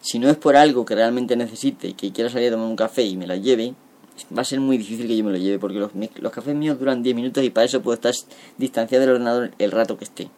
Si 0.00 0.18
no 0.18 0.30
es 0.30 0.38
por 0.38 0.56
algo 0.56 0.86
que 0.86 0.94
realmente 0.94 1.36
necesite 1.36 1.88
y 1.88 1.92
que 1.92 2.10
quiera 2.10 2.30
salir 2.30 2.48
a 2.48 2.52
tomar 2.52 2.68
un 2.68 2.76
café 2.76 3.02
y 3.02 3.18
me 3.18 3.26
lo 3.26 3.34
lleve, 3.34 3.74
va 4.34 4.40
a 4.40 4.46
ser 4.46 4.60
muy 4.60 4.78
difícil 4.78 5.06
que 5.06 5.14
yo 5.14 5.24
me 5.24 5.32
lo 5.32 5.36
lleve 5.36 5.58
porque 5.58 5.78
los, 5.78 6.32
cafés 6.32 6.54
míos 6.54 6.78
duran 6.78 7.02
10 7.02 7.14
minutos 7.14 7.44
y 7.44 7.50
para 7.50 7.66
eso 7.66 7.82
puedo 7.82 7.96
estar 7.96 8.14
distanciado 8.56 9.04
del 9.04 9.16
ordenador 9.16 9.50
el 9.58 9.72
rato 9.72 9.98
que 9.98 10.04
esté. 10.04 10.30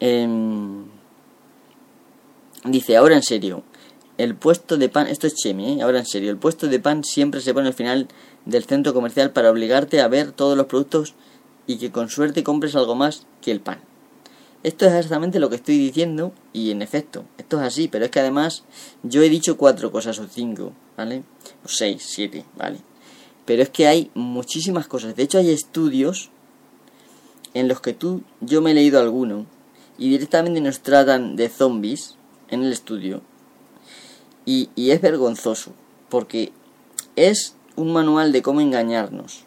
Em, 0.00 0.86
dice, 2.64 2.96
ahora 2.96 3.14
en 3.14 3.22
serio, 3.22 3.62
el 4.18 4.34
puesto 4.34 4.76
de 4.76 4.88
pan, 4.88 5.06
esto 5.06 5.26
es 5.26 5.36
Chemi, 5.36 5.74
¿eh? 5.74 5.82
ahora 5.82 6.00
en 6.00 6.06
serio, 6.06 6.30
el 6.30 6.36
puesto 6.36 6.66
de 6.66 6.80
pan 6.80 7.04
siempre 7.04 7.40
se 7.40 7.54
pone 7.54 7.68
al 7.68 7.74
final 7.74 8.08
del 8.44 8.64
centro 8.64 8.92
comercial 8.92 9.30
para 9.30 9.50
obligarte 9.50 10.00
a 10.00 10.08
ver 10.08 10.32
todos 10.32 10.56
los 10.56 10.66
productos 10.66 11.14
y 11.66 11.78
que 11.78 11.92
con 11.92 12.10
suerte 12.10 12.42
compres 12.42 12.74
algo 12.74 12.96
más 12.96 13.26
que 13.40 13.52
el 13.52 13.60
pan. 13.60 13.80
Esto 14.64 14.86
es 14.86 14.92
exactamente 14.92 15.38
lo 15.38 15.48
que 15.48 15.56
estoy 15.56 15.78
diciendo 15.78 16.32
y 16.52 16.72
en 16.72 16.82
efecto, 16.82 17.24
esto 17.38 17.60
es 17.60 17.66
así, 17.66 17.86
pero 17.86 18.04
es 18.04 18.10
que 18.10 18.18
además 18.18 18.64
yo 19.04 19.22
he 19.22 19.28
dicho 19.28 19.56
cuatro 19.56 19.92
cosas 19.92 20.18
o 20.18 20.26
cinco, 20.26 20.72
¿vale? 20.96 21.22
O 21.64 21.68
seis, 21.68 22.02
siete, 22.04 22.44
¿vale? 22.56 22.78
Pero 23.44 23.62
es 23.62 23.70
que 23.70 23.86
hay 23.86 24.10
muchísimas 24.14 24.88
cosas. 24.88 25.14
De 25.14 25.22
hecho 25.22 25.38
hay 25.38 25.50
estudios 25.50 26.30
en 27.54 27.68
los 27.68 27.80
que 27.80 27.92
tú, 27.92 28.22
yo 28.40 28.60
me 28.60 28.72
he 28.72 28.74
leído 28.74 29.00
alguno 29.00 29.46
y 29.96 30.10
directamente 30.10 30.60
nos 30.60 30.80
tratan 30.80 31.36
de 31.36 31.48
zombies 31.48 32.16
en 32.48 32.64
el 32.64 32.72
estudio. 32.72 33.22
Y, 34.50 34.70
es 34.76 35.02
vergonzoso, 35.02 35.72
porque 36.08 36.52
es 37.16 37.54
un 37.76 37.92
manual 37.92 38.32
de 38.32 38.40
cómo 38.40 38.62
engañarnos. 38.62 39.44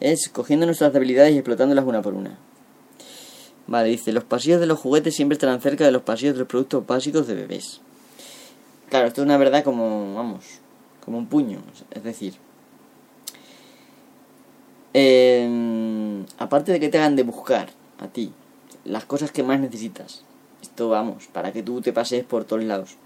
Es 0.00 0.30
cogiendo 0.30 0.64
nuestras 0.64 0.94
debilidades 0.94 1.34
y 1.34 1.36
explotándolas 1.36 1.84
una 1.84 2.00
por 2.00 2.14
una. 2.14 2.38
Vale, 3.66 3.90
dice, 3.90 4.10
los 4.10 4.24
pasillos 4.24 4.58
de 4.58 4.66
los 4.66 4.78
juguetes 4.78 5.14
siempre 5.14 5.34
estarán 5.34 5.60
cerca 5.60 5.84
de 5.84 5.92
los 5.92 6.00
pasillos 6.00 6.32
de 6.32 6.38
los 6.38 6.48
productos 6.48 6.86
básicos 6.86 7.26
de 7.26 7.34
bebés. 7.34 7.82
Claro, 8.88 9.08
esto 9.08 9.20
es 9.20 9.26
una 9.26 9.36
verdad 9.36 9.62
como, 9.62 10.14
vamos, 10.14 10.46
como 11.04 11.18
un 11.18 11.26
puño. 11.26 11.60
Es 11.90 12.02
decir, 12.02 12.32
em, 14.94 16.24
aparte 16.38 16.72
de 16.72 16.80
que 16.80 16.88
te 16.88 16.96
hagan 16.96 17.16
de 17.16 17.22
buscar 17.22 17.68
a 17.98 18.08
ti 18.08 18.32
las 18.86 19.04
cosas 19.04 19.30
que 19.30 19.42
más 19.42 19.60
necesitas, 19.60 20.24
esto 20.62 20.88
vamos, 20.88 21.26
para 21.26 21.52
que 21.52 21.62
tú 21.62 21.82
te 21.82 21.92
pases 21.92 22.24
por 22.24 22.46
todos 22.46 22.64
lados. 22.64 22.96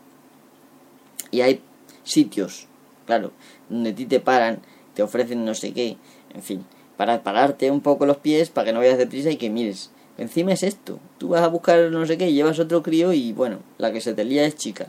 Y 1.32 1.40
hay 1.40 1.60
sitios, 2.04 2.68
claro, 3.06 3.32
donde 3.68 3.90
a 3.90 3.94
ti 3.94 4.06
te 4.06 4.20
paran, 4.20 4.60
te 4.94 5.02
ofrecen 5.02 5.44
no 5.44 5.54
sé 5.54 5.72
qué, 5.72 5.96
en 6.32 6.42
fin, 6.42 6.64
para 6.96 7.24
pararte 7.24 7.72
un 7.72 7.80
poco 7.80 8.06
los 8.06 8.18
pies 8.18 8.50
para 8.50 8.66
que 8.66 8.72
no 8.72 8.78
vayas 8.78 8.98
deprisa 8.98 9.30
y 9.30 9.36
que 9.36 9.50
mires 9.50 9.90
Encima 10.18 10.52
es 10.52 10.62
esto. 10.62 11.00
Tú 11.18 11.28
vas 11.28 11.42
a 11.42 11.48
buscar 11.48 11.90
no 11.90 12.06
sé 12.06 12.18
qué, 12.18 12.32
llevas 12.32 12.58
otro 12.58 12.82
crío 12.82 13.12
y 13.12 13.32
bueno, 13.32 13.60
la 13.78 13.92
que 13.92 14.00
se 14.00 14.14
te 14.14 14.24
lía 14.24 14.44
es 14.44 14.56
chica. 14.56 14.88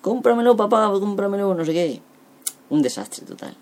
Cómpramelo, 0.00 0.56
papá, 0.56 0.90
cómpramelo, 0.92 1.54
no 1.54 1.64
sé 1.64 1.72
qué. 1.72 2.00
Un 2.70 2.82
desastre 2.82 3.26
total. 3.26 3.56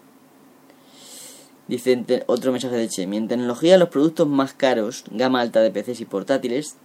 Dice 1.69 2.25
otro 2.27 2.53
mensaje 2.53 2.77
de 2.77 2.89
Chemi. 2.89 3.17
En 3.17 3.29
tecnología, 3.29 3.79
los 3.79 3.89
productos 3.89 4.27
más 4.27 4.53
caros, 4.53 5.05
gama 5.11 5.41
alta 5.41 5.61
de 5.61 5.71
PCs 5.71 6.01
y 6.01 6.05
portátiles, 6.05 6.77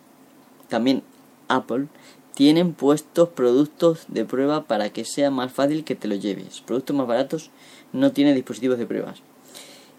también 0.69 1.03
Apple, 1.47 1.87
tienen 2.35 2.73
puestos 2.73 3.29
productos 3.29 4.05
de 4.09 4.25
prueba 4.25 4.65
para 4.65 4.89
que 4.89 5.05
sea 5.05 5.31
más 5.31 5.51
fácil 5.51 5.85
que 5.85 5.95
te 5.95 6.07
lo 6.07 6.15
lleves. 6.15 6.61
Productos 6.61 6.95
más 6.95 7.07
baratos 7.07 7.49
no 7.93 8.11
tienen 8.11 8.35
dispositivos 8.35 8.77
de 8.77 8.85
pruebas. 8.85 9.21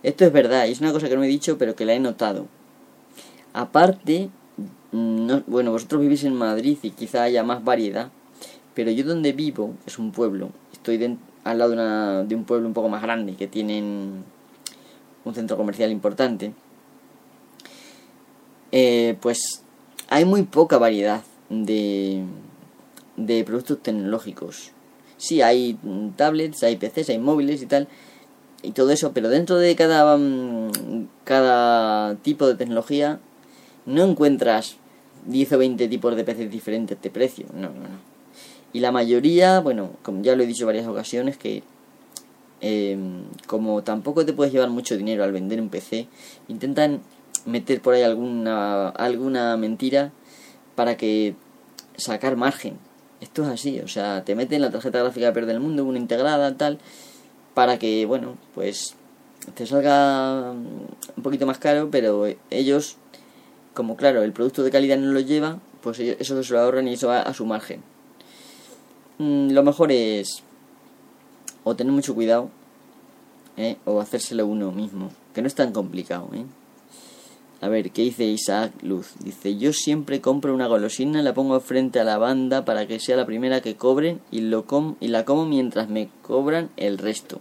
Esto 0.03 0.25
es 0.25 0.33
verdad 0.33 0.67
y 0.67 0.73
es 0.73 0.81
una 0.81 0.93
cosa 0.93 1.09
que 1.09 1.17
no 1.17 1.25
he 1.25 1.29
dicho, 1.29 1.57
pero 1.59 1.75
que 1.75 1.87
la 1.87 1.95
he 1.95 1.99
notado. 1.99 2.47
Aparte, 3.55 4.29
no, 4.93 5.43
bueno, 5.47 5.73
vosotros 5.73 6.03
vivís 6.03 6.25
en 6.25 6.35
Madrid 6.35 6.77
y 6.83 6.91
quizá 6.91 7.23
haya 7.23 7.43
más 7.43 7.65
variedad, 7.65 8.11
pero 8.75 8.91
yo 8.91 9.05
donde 9.05 9.33
vivo 9.33 9.75
es 9.87 9.99
un 9.99 10.13
pueblo, 10.13 10.51
estoy 10.73 11.19
al 11.43 11.59
lado 11.59 11.71
de, 11.71 11.77
una, 11.77 12.23
de 12.25 12.35
un 12.35 12.45
pueblo 12.45 12.69
un 12.69 12.75
poco 12.75 12.91
más 12.91 13.01
grande 13.01 13.35
que 13.35 13.47
tienen 13.47 14.25
un 15.25 15.35
centro 15.35 15.57
comercial 15.57 15.91
importante, 15.91 16.53
eh, 18.73 19.17
pues 19.23 19.63
hay 20.09 20.27
muy 20.27 20.43
poca 20.43 20.77
variedad 20.77 21.23
de, 21.51 22.25
de 23.17 23.45
productos 23.45 23.83
tecnológicos. 23.83 24.73
Sí, 25.17 25.43
hay 25.43 25.79
tablets, 26.17 26.63
hay 26.63 26.77
PCs, 26.77 27.11
hay 27.11 27.19
móviles 27.19 27.63
y 27.63 27.67
tal, 27.67 27.89
y 28.63 28.73
todo 28.73 28.91
eso, 28.91 29.13
pero 29.13 29.29
dentro 29.29 29.57
de 29.57 29.75
cada, 29.77 30.17
mm, 30.17 31.09
cada 31.25 32.17
tipo 32.17 32.47
de 32.47 32.55
tecnología 32.55 33.21
no 33.87 34.05
encuentras 34.05 34.77
10 35.27 35.53
o 35.53 35.59
20 35.59 35.89
tipos 35.89 36.17
de 36.17 36.25
peces 36.25 36.51
diferentes 36.51 37.01
de 37.01 37.11
precio. 37.11 37.47
No, 37.55 37.69
no, 37.69 37.89
no. 37.89 38.17
Y 38.73 38.81
la 38.81 38.93
mayoría, 38.93 39.61
bueno, 39.61 39.91
como 40.03 40.23
ya 40.23 40.37
lo 40.37 40.43
he 40.43 40.47
dicho 40.47 40.67
varias 40.67 40.87
ocasiones, 40.87 41.37
que 41.37 41.63
em, 42.61 43.23
como 43.47 43.83
tampoco 43.83 44.27
te 44.27 44.33
puedes 44.33 44.53
llevar 44.53 44.71
mucho 44.71 44.97
dinero 44.97 45.25
al 45.25 45.33
vender 45.33 45.61
un 45.61 45.69
PC, 45.69 46.09
intentan 46.49 47.01
meter 47.45 47.81
por 47.81 47.95
ahí 47.95 48.03
alguna, 48.03 48.89
alguna 48.91 49.57
mentira 49.57 50.13
para 50.77 50.97
que 50.97 51.35
sacar 51.97 52.37
margen. 52.37 52.79
Esto 53.21 53.43
es 53.43 53.49
así, 53.49 53.81
o 53.81 53.89
sea, 53.89 54.25
te 54.25 54.37
meten 54.37 54.63
la 54.63 54.71
tarjeta 54.71 55.01
gráfica 55.01 55.33
peor 55.33 55.47
del 55.47 55.59
mundo, 55.59 55.85
una 55.85 55.99
integrada, 55.99 56.57
tal, 56.57 56.79
para 57.55 57.79
que, 57.79 58.07
bueno, 58.07 58.37
pues 58.55 58.95
te 59.55 59.67
salga 59.67 60.53
un 60.53 61.23
poquito 61.23 61.47
más 61.47 61.59
caro, 61.59 61.89
pero 61.91 62.27
ellos 62.51 62.99
como 63.77 63.95
claro, 63.95 64.23
el 64.23 64.33
producto 64.33 64.65
de 64.65 64.71
calidad 64.71 64.97
no 64.97 65.13
lo 65.13 65.21
lleva, 65.21 65.61
pues 65.83 66.01
eso 66.01 66.43
se 66.43 66.53
lo 66.53 66.61
ahorran 66.61 66.89
y 66.89 66.95
eso 66.95 67.09
va 67.09 67.21
a 67.21 67.35
su 67.35 67.45
margen. 67.45 67.83
Mm, 69.19 69.51
lo 69.51 69.63
mejor 69.63 69.93
es 69.93 70.43
o 71.63 71.77
tener 71.77 71.93
mucho 71.93 72.15
cuidado 72.15 72.51
¿eh? 73.57 73.77
o 73.85 74.01
hacérselo 74.01 74.47
uno 74.47 74.73
mismo, 74.73 75.11
que 75.35 75.43
no 75.43 75.47
es 75.47 75.55
tan 75.55 75.73
complicado. 75.73 76.31
¿eh? 76.33 76.45
A 77.63 77.69
ver, 77.69 77.91
¿qué 77.91 78.03
dice 78.03 78.25
Isaac 78.25 78.73
Luz? 78.83 79.15
Dice, 79.21 79.57
yo 79.57 79.73
siempre 79.73 80.21
compro 80.21 80.55
una 80.55 80.67
golosina, 80.67 81.23
la 81.23 81.33
pongo 81.33 81.59
frente 81.61 81.99
a 81.99 82.05
la 82.05 82.19
banda 82.19 82.67
para 82.67 82.87
que 82.87 83.01
sea 83.01 83.17
la 83.17 83.25
primera 83.25 83.63
que 83.63 83.77
cobren 83.77 84.21
y, 84.31 84.43
lo 84.43 84.67
com 84.67 84.97
y 85.01 85.09
la 85.09 85.25
como 85.25 85.47
mientras 85.47 85.89
me 85.89 86.11
cobran 86.21 86.69
el 86.77 86.99
resto. 86.99 87.41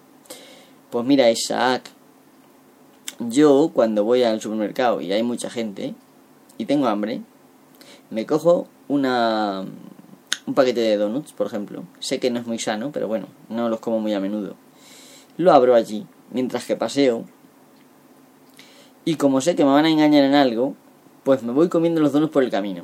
Pues 0.90 1.06
mira, 1.06 1.30
Isaac, 1.30 1.92
yo 3.20 3.72
cuando 3.74 4.06
voy 4.06 4.24
al 4.24 4.40
supermercado 4.40 5.02
y 5.02 5.12
hay 5.12 5.22
mucha 5.22 5.50
gente 5.50 5.96
y 6.58 6.66
tengo 6.66 6.88
hambre, 6.88 7.22
me 8.10 8.26
cojo 8.26 8.70
una 8.88 9.66
un 10.46 10.54
paquete 10.54 10.80
de 10.80 10.96
donuts, 10.96 11.34
por 11.34 11.48
ejemplo. 11.48 11.84
Sé 12.00 12.20
que 12.20 12.32
no 12.32 12.40
es 12.40 12.48
muy 12.48 12.60
sano, 12.60 12.92
pero 12.94 13.10
bueno, 13.10 13.28
no 13.50 13.68
los 13.68 13.82
como 13.82 14.00
muy 14.00 14.14
a 14.14 14.22
menudo. 14.22 14.56
Lo 15.38 15.52
abro 15.52 15.76
allí, 15.76 16.06
mientras 16.32 16.66
que 16.66 16.78
paseo 16.78 17.26
y 19.06 19.16
como 19.16 19.40
sé 19.40 19.56
que 19.56 19.64
me 19.64 19.72
van 19.72 19.86
a 19.86 19.90
engañar 19.90 20.24
en 20.24 20.34
algo, 20.34 20.76
pues 21.24 21.44
me 21.44 21.54
voy 21.54 21.70
comiendo 21.70 22.02
los 22.02 22.12
donuts 22.12 22.34
por 22.34 22.44
el 22.44 22.50
camino. 22.50 22.84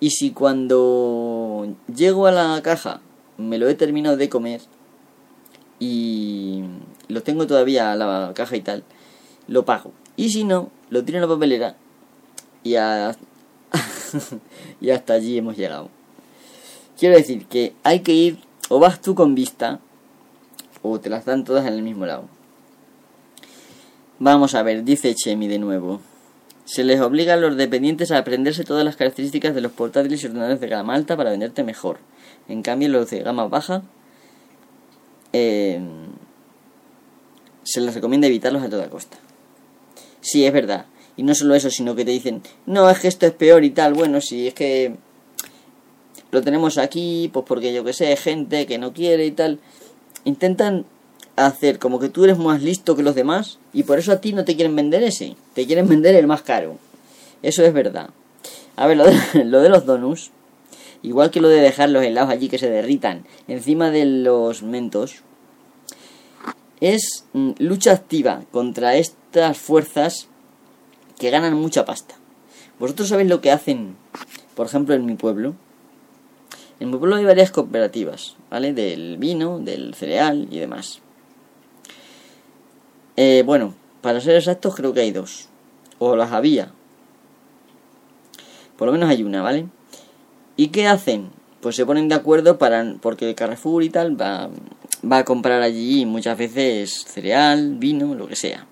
Y 0.00 0.10
si 0.10 0.32
cuando 0.32 1.68
llego 1.94 2.26
a 2.26 2.32
la 2.32 2.60
caja 2.62 3.00
me 3.36 3.58
lo 3.58 3.68
he 3.68 3.74
terminado 3.74 4.16
de 4.16 4.28
comer 4.28 4.60
y 5.78 6.64
lo 7.08 7.22
tengo 7.22 7.46
todavía 7.46 7.92
a 7.92 7.96
la 7.96 8.32
caja 8.34 8.56
y 8.56 8.62
tal, 8.62 8.82
lo 9.46 9.64
pago. 9.64 9.92
Y 10.16 10.30
si 10.30 10.44
no, 10.44 10.70
lo 10.90 11.04
tiro 11.04 11.18
en 11.18 11.22
la 11.22 11.28
papelera 11.28 11.76
y, 12.64 12.72
y 14.80 14.90
hasta 14.90 15.14
allí 15.14 15.38
hemos 15.38 15.56
llegado. 15.56 15.88
Quiero 16.98 17.16
decir 17.16 17.46
que 17.46 17.74
hay 17.82 18.00
que 18.00 18.12
ir, 18.12 18.38
o 18.68 18.78
vas 18.78 19.00
tú 19.00 19.14
con 19.14 19.34
vista, 19.34 19.80
o 20.82 21.00
te 21.00 21.10
las 21.10 21.24
dan 21.24 21.44
todas 21.44 21.66
en 21.66 21.74
el 21.74 21.82
mismo 21.82 22.06
lado. 22.06 22.28
Vamos 24.24 24.54
a 24.54 24.62
ver, 24.62 24.84
dice 24.84 25.16
Chemi 25.16 25.48
de 25.48 25.58
nuevo. 25.58 26.00
Se 26.64 26.84
les 26.84 27.00
obliga 27.00 27.34
a 27.34 27.36
los 27.36 27.56
dependientes 27.56 28.12
a 28.12 28.18
aprenderse 28.18 28.62
todas 28.62 28.84
las 28.84 28.94
características 28.94 29.52
de 29.52 29.60
los 29.60 29.72
portátiles 29.72 30.22
y 30.22 30.26
ordenadores 30.26 30.60
de 30.60 30.68
gama 30.68 30.94
alta 30.94 31.16
para 31.16 31.30
venderte 31.30 31.64
mejor. 31.64 31.98
En 32.46 32.62
cambio, 32.62 32.88
los 32.88 33.10
de 33.10 33.18
gama 33.24 33.48
baja 33.48 33.82
eh, 35.32 35.80
se 37.64 37.80
les 37.80 37.92
recomienda 37.96 38.28
evitarlos 38.28 38.62
a 38.62 38.70
toda 38.70 38.88
costa. 38.90 39.16
Sí, 40.20 40.46
es 40.46 40.52
verdad. 40.52 40.86
Y 41.16 41.24
no 41.24 41.34
solo 41.34 41.56
eso, 41.56 41.68
sino 41.68 41.96
que 41.96 42.04
te 42.04 42.12
dicen, 42.12 42.42
no, 42.64 42.88
es 42.90 43.00
que 43.00 43.08
esto 43.08 43.26
es 43.26 43.32
peor 43.32 43.64
y 43.64 43.70
tal. 43.70 43.92
Bueno, 43.92 44.20
si 44.20 44.46
es 44.46 44.54
que 44.54 44.94
lo 46.30 46.42
tenemos 46.42 46.78
aquí, 46.78 47.28
pues 47.32 47.44
porque 47.44 47.74
yo 47.74 47.82
que 47.82 47.92
sé, 47.92 48.16
gente 48.16 48.66
que 48.66 48.78
no 48.78 48.92
quiere 48.92 49.26
y 49.26 49.32
tal. 49.32 49.58
Intentan 50.22 50.86
hacer 51.46 51.78
como 51.78 51.98
que 51.98 52.08
tú 52.08 52.24
eres 52.24 52.38
más 52.38 52.62
listo 52.62 52.96
que 52.96 53.02
los 53.02 53.14
demás 53.14 53.58
y 53.72 53.82
por 53.82 53.98
eso 53.98 54.12
a 54.12 54.20
ti 54.20 54.32
no 54.32 54.44
te 54.44 54.56
quieren 54.56 54.76
vender 54.76 55.02
ese, 55.02 55.36
te 55.54 55.66
quieren 55.66 55.88
vender 55.88 56.14
el 56.14 56.26
más 56.26 56.42
caro. 56.42 56.78
Eso 57.42 57.64
es 57.64 57.72
verdad. 57.72 58.10
A 58.76 58.86
ver, 58.86 58.96
lo 58.96 59.04
de, 59.04 59.14
lo 59.44 59.60
de 59.60 59.68
los 59.68 59.84
donuts, 59.86 60.30
igual 61.02 61.30
que 61.30 61.40
lo 61.40 61.48
de 61.48 61.60
dejar 61.60 61.90
los 61.90 62.04
helados 62.04 62.30
allí 62.30 62.48
que 62.48 62.58
se 62.58 62.70
derritan 62.70 63.24
encima 63.48 63.90
de 63.90 64.04
los 64.04 64.62
mentos, 64.62 65.22
es 66.80 67.26
mm, 67.32 67.52
lucha 67.58 67.92
activa 67.92 68.42
contra 68.50 68.96
estas 68.96 69.58
fuerzas 69.58 70.28
que 71.18 71.30
ganan 71.30 71.54
mucha 71.54 71.84
pasta. 71.84 72.16
Vosotros 72.78 73.08
sabéis 73.08 73.28
lo 73.28 73.40
que 73.40 73.52
hacen, 73.52 73.96
por 74.56 74.66
ejemplo, 74.66 74.94
en 74.94 75.06
mi 75.06 75.14
pueblo. 75.14 75.54
En 76.80 76.90
mi 76.90 76.96
pueblo 76.96 77.14
hay 77.14 77.24
varias 77.24 77.52
cooperativas, 77.52 78.34
¿vale? 78.50 78.72
Del 78.72 79.18
vino, 79.18 79.60
del 79.60 79.94
cereal 79.94 80.48
y 80.50 80.58
demás. 80.58 81.01
Eh, 83.16 83.42
bueno, 83.44 83.74
para 84.00 84.20
ser 84.20 84.36
exactos 84.36 84.74
creo 84.74 84.92
que 84.92 85.00
hay 85.00 85.10
dos. 85.10 85.48
O 85.98 86.16
las 86.16 86.32
había. 86.32 86.72
Por 88.76 88.86
lo 88.86 88.92
menos 88.92 89.08
hay 89.10 89.22
una, 89.22 89.42
¿vale? 89.42 89.66
¿Y 90.56 90.68
qué 90.68 90.86
hacen? 90.86 91.30
Pues 91.60 91.76
se 91.76 91.86
ponen 91.86 92.08
de 92.08 92.14
acuerdo 92.14 92.58
para... 92.58 92.96
Porque 93.00 93.34
Carrefour 93.34 93.82
y 93.82 93.90
tal 93.90 94.20
va, 94.20 94.50
va 95.10 95.18
a 95.18 95.24
comprar 95.24 95.62
allí 95.62 96.06
muchas 96.06 96.36
veces 96.36 97.04
cereal, 97.04 97.76
vino, 97.76 98.14
lo 98.14 98.26
que 98.26 98.36
sea. 98.36 98.66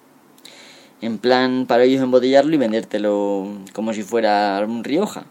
En 1.01 1.19
plan 1.19 1.67
para 1.67 1.85
ellos 1.85 2.03
embotellarlo 2.03 2.55
y 2.55 2.59
vendértelo 2.59 3.47
como 3.73 3.93
si 3.93 4.03
fuera 4.03 4.63
un 4.67 4.85
Rioja. 4.85 5.25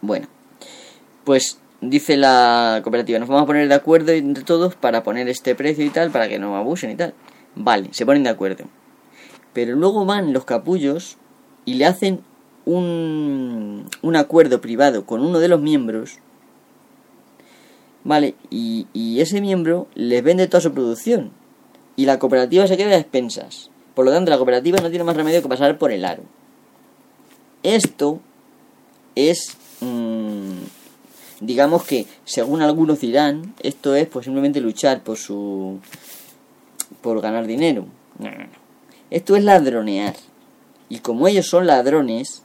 Bueno, 0.00 0.28
pues 1.24 1.58
dice 1.80 2.16
la 2.16 2.80
cooperativa, 2.82 3.18
nos 3.18 3.28
vamos 3.28 3.44
a 3.44 3.46
poner 3.46 3.68
de 3.68 3.74
acuerdo 3.74 4.12
entre 4.12 4.44
todos 4.44 4.76
para 4.76 5.02
poner 5.02 5.28
este 5.28 5.54
precio 5.54 5.84
y 5.84 5.90
tal, 5.90 6.10
para 6.10 6.28
que 6.28 6.38
no 6.38 6.56
abusen 6.56 6.90
y 6.90 6.96
tal. 6.96 7.14
Vale, 7.54 7.88
se 7.92 8.06
ponen 8.06 8.22
de 8.24 8.30
acuerdo. 8.30 8.64
Pero 9.52 9.76
luego 9.76 10.04
van 10.06 10.32
los 10.32 10.44
capullos 10.44 11.18
y 11.64 11.74
le 11.74 11.86
hacen 11.86 12.20
un, 12.64 13.88
un 14.00 14.16
acuerdo 14.16 14.60
privado 14.60 15.04
con 15.04 15.20
uno 15.20 15.38
de 15.38 15.48
los 15.48 15.60
miembros. 15.60 16.18
Vale, 18.04 18.34
y, 18.50 18.86
y 18.92 19.20
ese 19.20 19.40
miembro 19.40 19.86
les 19.94 20.24
vende 20.24 20.48
toda 20.48 20.60
su 20.60 20.72
producción. 20.72 21.30
Y 21.94 22.06
la 22.06 22.18
cooperativa 22.18 22.66
se 22.66 22.76
queda 22.76 22.96
a 22.96 22.98
expensas. 22.98 23.70
Por 23.94 24.06
lo 24.06 24.10
tanto, 24.10 24.30
la 24.30 24.38
cooperativa 24.38 24.80
no 24.80 24.88
tiene 24.88 25.04
más 25.04 25.16
remedio 25.16 25.42
que 25.42 25.48
pasar 25.48 25.78
por 25.78 25.92
el 25.92 26.04
aro. 26.04 26.22
Esto 27.62 28.20
es... 29.14 29.56
Mmm, 29.80 30.62
digamos 31.40 31.84
que, 31.84 32.06
según 32.24 32.62
algunos 32.62 33.00
dirán, 33.00 33.54
esto 33.60 33.94
es 33.96 34.06
pues 34.06 34.24
simplemente 34.24 34.60
luchar 34.60 35.02
por 35.02 35.18
su 35.18 35.80
por 37.00 37.20
ganar 37.20 37.46
dinero. 37.46 37.86
No, 38.18 38.30
no, 38.30 38.38
no. 38.38 38.62
Esto 39.10 39.36
es 39.36 39.44
ladronear. 39.44 40.14
Y 40.88 40.98
como 40.98 41.28
ellos 41.28 41.46
son 41.46 41.66
ladrones, 41.66 42.42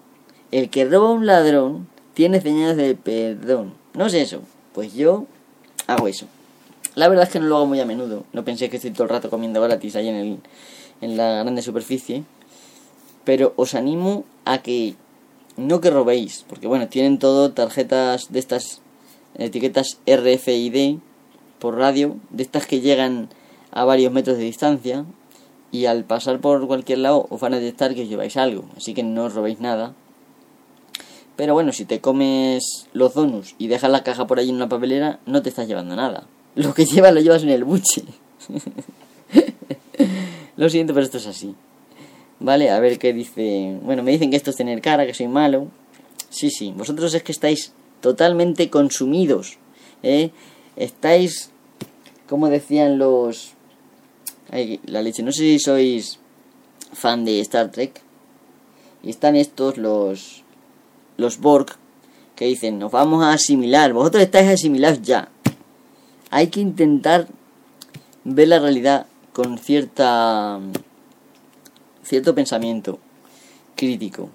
el 0.52 0.70
que 0.70 0.86
roba 0.86 1.10
a 1.10 1.12
un 1.12 1.26
ladrón 1.26 1.88
tiene 2.14 2.42
señales 2.42 2.78
de 2.78 2.96
perdón. 2.96 3.74
¿No 3.94 4.08
es 4.08 4.14
eso? 4.14 4.42
Pues 4.74 4.94
yo 4.94 5.26
hago 5.88 6.08
eso. 6.08 6.28
La 6.96 7.08
verdad 7.10 7.26
es 7.26 7.30
que 7.32 7.40
no 7.40 7.46
lo 7.46 7.58
hago 7.58 7.66
muy 7.68 7.80
a 7.80 7.86
menudo. 7.86 8.26
No 8.34 8.44
pensé 8.44 8.70
que 8.70 8.78
estoy 8.78 8.92
todo 8.92 9.04
el 9.04 9.10
rato 9.10 9.30
comiendo 9.30 9.62
gratis 9.62 9.96
ahí 9.96 10.08
en, 10.08 10.16
el, 10.16 10.40
en 11.02 11.18
la 11.18 11.44
grande 11.44 11.62
superficie. 11.62 12.24
Pero 13.24 13.54
os 13.56 13.76
animo 13.76 14.24
a 14.46 14.60
que 14.60 14.96
no 15.58 15.80
que 15.80 15.90
robéis. 15.90 16.44
Porque 16.50 16.68
bueno, 16.68 16.88
tienen 16.88 17.20
todo 17.20 17.52
tarjetas 17.52 18.32
de 18.32 18.40
estas 18.40 18.82
etiquetas 19.36 20.00
RFID 20.08 20.98
por 21.60 21.76
radio. 21.78 22.18
De 22.30 22.44
estas 22.44 22.66
que 22.66 22.82
llegan 22.82 23.30
a 23.78 23.86
varios 23.86 24.12
metros 24.12 24.38
de 24.38 24.44
distancia 24.44 25.06
y 25.72 25.86
al 25.86 26.04
pasar 26.04 26.42
por 26.42 26.66
cualquier 26.66 26.98
lado 26.98 27.28
os 27.30 27.40
van 27.40 27.54
a 27.54 27.60
detectar 27.60 27.94
que 27.94 28.02
os 28.02 28.10
lleváis 28.10 28.36
algo, 28.36 28.66
así 28.76 28.96
que 28.96 29.04
no 29.04 29.26
os 29.26 29.36
robéis 29.36 29.60
nada. 29.60 29.94
Pero 31.36 31.54
bueno, 31.54 31.72
si 31.72 31.86
te 31.86 32.02
comes 32.02 32.88
los 32.94 33.14
donuts 33.14 33.54
y 33.60 33.68
dejas 33.68 33.92
la 33.92 34.02
caja 34.02 34.26
por 34.26 34.40
allí 34.40 34.50
en 34.50 34.56
una 34.56 34.68
papelera, 34.68 35.20
no 35.28 35.44
te 35.44 35.50
estás 35.50 35.68
llevando 35.68 35.96
nada. 35.96 36.26
Lo 36.56 36.74
que 36.74 36.86
llevas 36.86 37.14
lo 37.14 37.22
llevas 37.22 37.44
en 37.44 37.50
el 37.50 37.66
buche. 37.66 38.04
lo 40.58 40.70
siento, 40.70 40.96
pero 40.96 41.06
esto 41.06 41.20
es 41.20 41.28
así. 41.28 41.54
Vale, 42.40 42.72
a 42.72 42.80
ver 42.80 42.98
qué 42.98 43.14
dice. 43.14 43.78
Bueno, 43.84 44.02
me 44.02 44.10
dicen 44.10 44.32
que 44.32 44.38
esto 44.38 44.50
es 44.50 44.56
tener 44.56 44.82
cara, 44.82 45.06
que 45.06 45.14
soy 45.14 45.28
malo. 45.28 45.68
Sí, 46.32 46.50
sí, 46.50 46.74
vosotros 46.76 47.14
es 47.14 47.22
que 47.22 47.32
estáis 47.32 47.74
totalmente 48.02 48.72
consumidos. 48.72 49.60
¿eh? 50.02 50.32
Estáis, 50.76 51.52
como 52.28 52.50
decían 52.50 52.98
los 52.98 53.56
la 54.50 55.02
leche. 55.02 55.24
No 55.24 55.32
sé 55.32 55.44
si 55.44 55.60
sois 55.60 56.20
fan 56.94 57.26
de 57.26 57.40
Star 57.42 57.72
Trek. 57.72 58.02
Y 59.04 59.10
están 59.10 59.36
estos, 59.36 59.78
los, 59.78 60.44
los 61.18 61.40
Borg, 61.40 61.68
que 62.36 62.46
dicen, 62.46 62.80
nos 62.80 62.92
vamos 62.92 63.24
a 63.24 63.34
asimilar. 63.34 63.94
Vosotros 63.94 64.24
estáis 64.24 64.50
asimilados 64.50 65.02
ya. 65.02 65.30
Hay 66.30 66.48
que 66.48 66.60
intentar 66.60 67.28
ver 68.24 68.48
la 68.50 68.60
realidad 68.60 69.06
con 69.32 69.58
cierta 69.58 70.60
cierto 72.04 72.34
pensamiento 72.34 73.00
crítico 73.76 74.30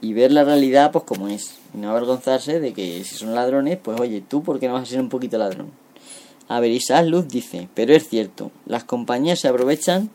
y 0.00 0.12
ver 0.12 0.30
la 0.30 0.44
realidad 0.44 0.92
pues 0.92 1.04
como 1.04 1.28
es 1.28 1.58
y 1.74 1.78
no 1.78 1.90
avergonzarse 1.90 2.60
de 2.60 2.72
que 2.72 3.02
si 3.04 3.16
son 3.16 3.34
ladrones 3.34 3.78
pues 3.82 3.98
oye 3.98 4.20
tú 4.20 4.42
por 4.42 4.60
qué 4.60 4.68
no 4.68 4.74
vas 4.74 4.84
a 4.84 4.86
ser 4.86 5.00
un 5.00 5.08
poquito 5.08 5.38
ladrón 5.38 5.70
a 6.48 6.60
ver, 6.60 6.70
Isaac 6.70 7.06
Luz 7.06 7.28
dice, 7.28 7.68
pero 7.74 7.94
es 7.94 8.08
cierto, 8.08 8.50
las 8.66 8.84
compañías 8.84 9.40
se 9.40 9.48
aprovechan 9.48 10.10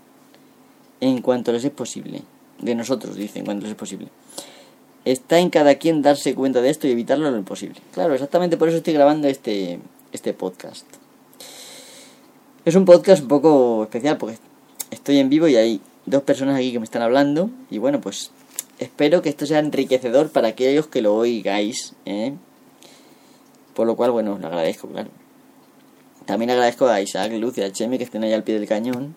en 0.99 1.21
cuanto 1.21 1.51
les 1.51 1.63
es 1.63 1.71
posible. 1.71 2.21
De 2.59 2.75
nosotros, 2.75 3.15
dice, 3.15 3.39
en 3.39 3.45
cuanto 3.45 3.63
les 3.63 3.71
es 3.71 3.77
posible. 3.77 4.07
Está 5.05 5.39
en 5.39 5.49
cada 5.49 5.75
quien 5.75 6.01
darse 6.01 6.35
cuenta 6.35 6.61
de 6.61 6.69
esto 6.69 6.87
y 6.87 6.91
evitarlo 6.91 7.31
lo 7.31 7.43
posible. 7.43 7.79
Claro, 7.93 8.13
exactamente 8.13 8.57
por 8.57 8.67
eso 8.67 8.77
estoy 8.77 8.93
grabando 8.93 9.27
este, 9.27 9.79
este 10.11 10.33
podcast. 10.33 10.85
Es 12.65 12.75
un 12.75 12.83
podcast 12.83 13.21
un 13.21 13.29
poco 13.29 13.83
especial 13.83 14.17
porque 14.17 14.37
estoy 14.91 15.19
en 15.19 15.29
vivo 15.29 15.47
y 15.47 15.55
hay 15.55 15.81
dos 16.05 16.23
personas 16.23 16.57
aquí 16.57 16.73
que 16.73 16.79
me 16.79 16.85
están 16.85 17.01
hablando. 17.01 17.49
Y 17.69 17.77
bueno, 17.77 18.01
pues 18.01 18.31
espero 18.79 19.21
que 19.21 19.29
esto 19.29 19.45
sea 19.45 19.59
enriquecedor 19.59 20.29
para 20.29 20.49
aquellos 20.49 20.87
que 20.87 21.01
lo 21.01 21.15
oigáis. 21.15 21.93
¿eh? 22.05 22.33
Por 23.73 23.87
lo 23.87 23.95
cual, 23.95 24.11
bueno, 24.11 24.37
lo 24.39 24.47
agradezco, 24.47 24.89
claro. 24.89 25.09
También 26.27 26.51
agradezco 26.51 26.87
a 26.87 27.01
Isaac, 27.01 27.31
Luz 27.33 27.57
y 27.57 27.63
a 27.63 27.71
Cheme 27.71 27.97
que 27.97 28.03
estén 28.03 28.23
ahí 28.23 28.33
al 28.33 28.43
pie 28.43 28.59
del 28.59 28.67
cañón. 28.67 29.15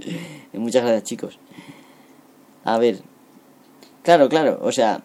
y 0.52 0.58
muchas 0.58 0.82
gracias, 0.82 1.04
chicos. 1.04 1.38
A 2.64 2.78
ver, 2.78 3.02
Claro, 4.08 4.30
claro, 4.30 4.58
o 4.62 4.72
sea, 4.72 5.02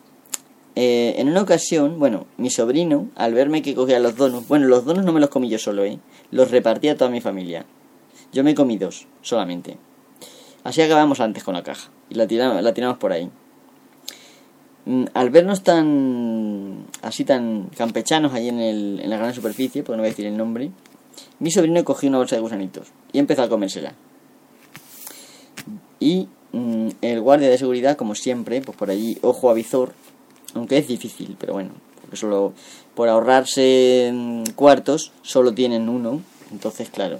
eh, 0.78 1.16
en 1.18 1.28
una 1.28 1.42
ocasión, 1.42 2.00
bueno, 2.00 2.26
mi 2.38 2.50
sobrino, 2.50 3.10
al 3.16 3.34
verme 3.34 3.62
que 3.62 3.76
cogía 3.76 4.00
los 4.00 4.16
donos, 4.16 4.48
bueno, 4.48 4.66
los 4.68 4.86
donos 4.86 5.04
no 5.04 5.12
me 5.12 5.20
los 5.20 5.30
comí 5.30 5.50
yo 5.50 5.60
solo, 5.60 5.84
¿eh? 5.84 6.00
Los 6.32 6.52
repartí 6.52 6.88
a 6.88 6.96
toda 6.96 7.12
mi 7.12 7.20
familia. 7.20 7.66
Yo 8.32 8.46
me 8.46 8.56
comí 8.56 8.78
dos, 8.78 9.08
solamente. 9.22 9.78
Así 10.63 10.82
acabamos 10.82 11.20
antes 11.20 11.44
con 11.44 11.54
la 11.54 11.63
caja. 11.63 11.92
Y 12.10 12.16
la 12.16 12.28
tiramos, 12.28 12.63
la 12.63 12.74
tiramos 12.74 12.98
por 12.98 13.12
ahí. 13.12 13.30
Mm, 14.86 15.04
al 15.13 15.30
vernos 15.32 15.63
tan 15.63 16.86
así 17.02 17.26
tan 17.26 17.72
campechanos 17.76 18.32
ahí 18.32 18.48
en, 18.48 18.60
el, 18.60 19.02
en 19.04 19.10
la 19.10 19.18
gran 19.18 19.34
superficie, 19.34 19.84
porque 19.84 19.98
no 19.98 20.04
voy 20.04 20.08
a 20.08 20.12
decir 20.12 20.28
el 20.28 20.38
nombre, 20.38 20.72
mi 21.39 21.52
sobrino 21.52 21.84
cogió 21.84 22.10
una 22.10 22.17
bolsa 22.17 22.36
de 22.36 22.41
gusanitos 22.41 22.88
y 23.12 23.19
empezó 23.19 23.43
a 23.43 23.49
comérsela. 23.49 23.93
Y 25.99 26.28
mm, 26.52 26.89
el 27.02 27.21
guardia 27.21 27.49
de 27.49 27.58
seguridad, 27.58 27.97
como 27.97 28.15
siempre, 28.15 28.62
pues 28.62 28.78
por 28.78 28.89
allí, 28.89 29.17
ojo 29.21 29.49
a 29.49 29.54
visor, 29.54 29.93
aunque 30.54 30.78
es 30.78 30.88
difícil, 30.88 31.36
pero 31.39 31.54
bueno, 31.54 31.71
porque 32.02 32.17
solo 32.17 32.54
por 32.95 33.10
ahorrarse 33.10 34.12
mm, 34.13 34.43
cuartos 34.56 35.12
solo 35.21 35.54
tienen 35.54 35.89
uno, 35.89 36.21
entonces 36.52 36.89
claro, 36.89 37.19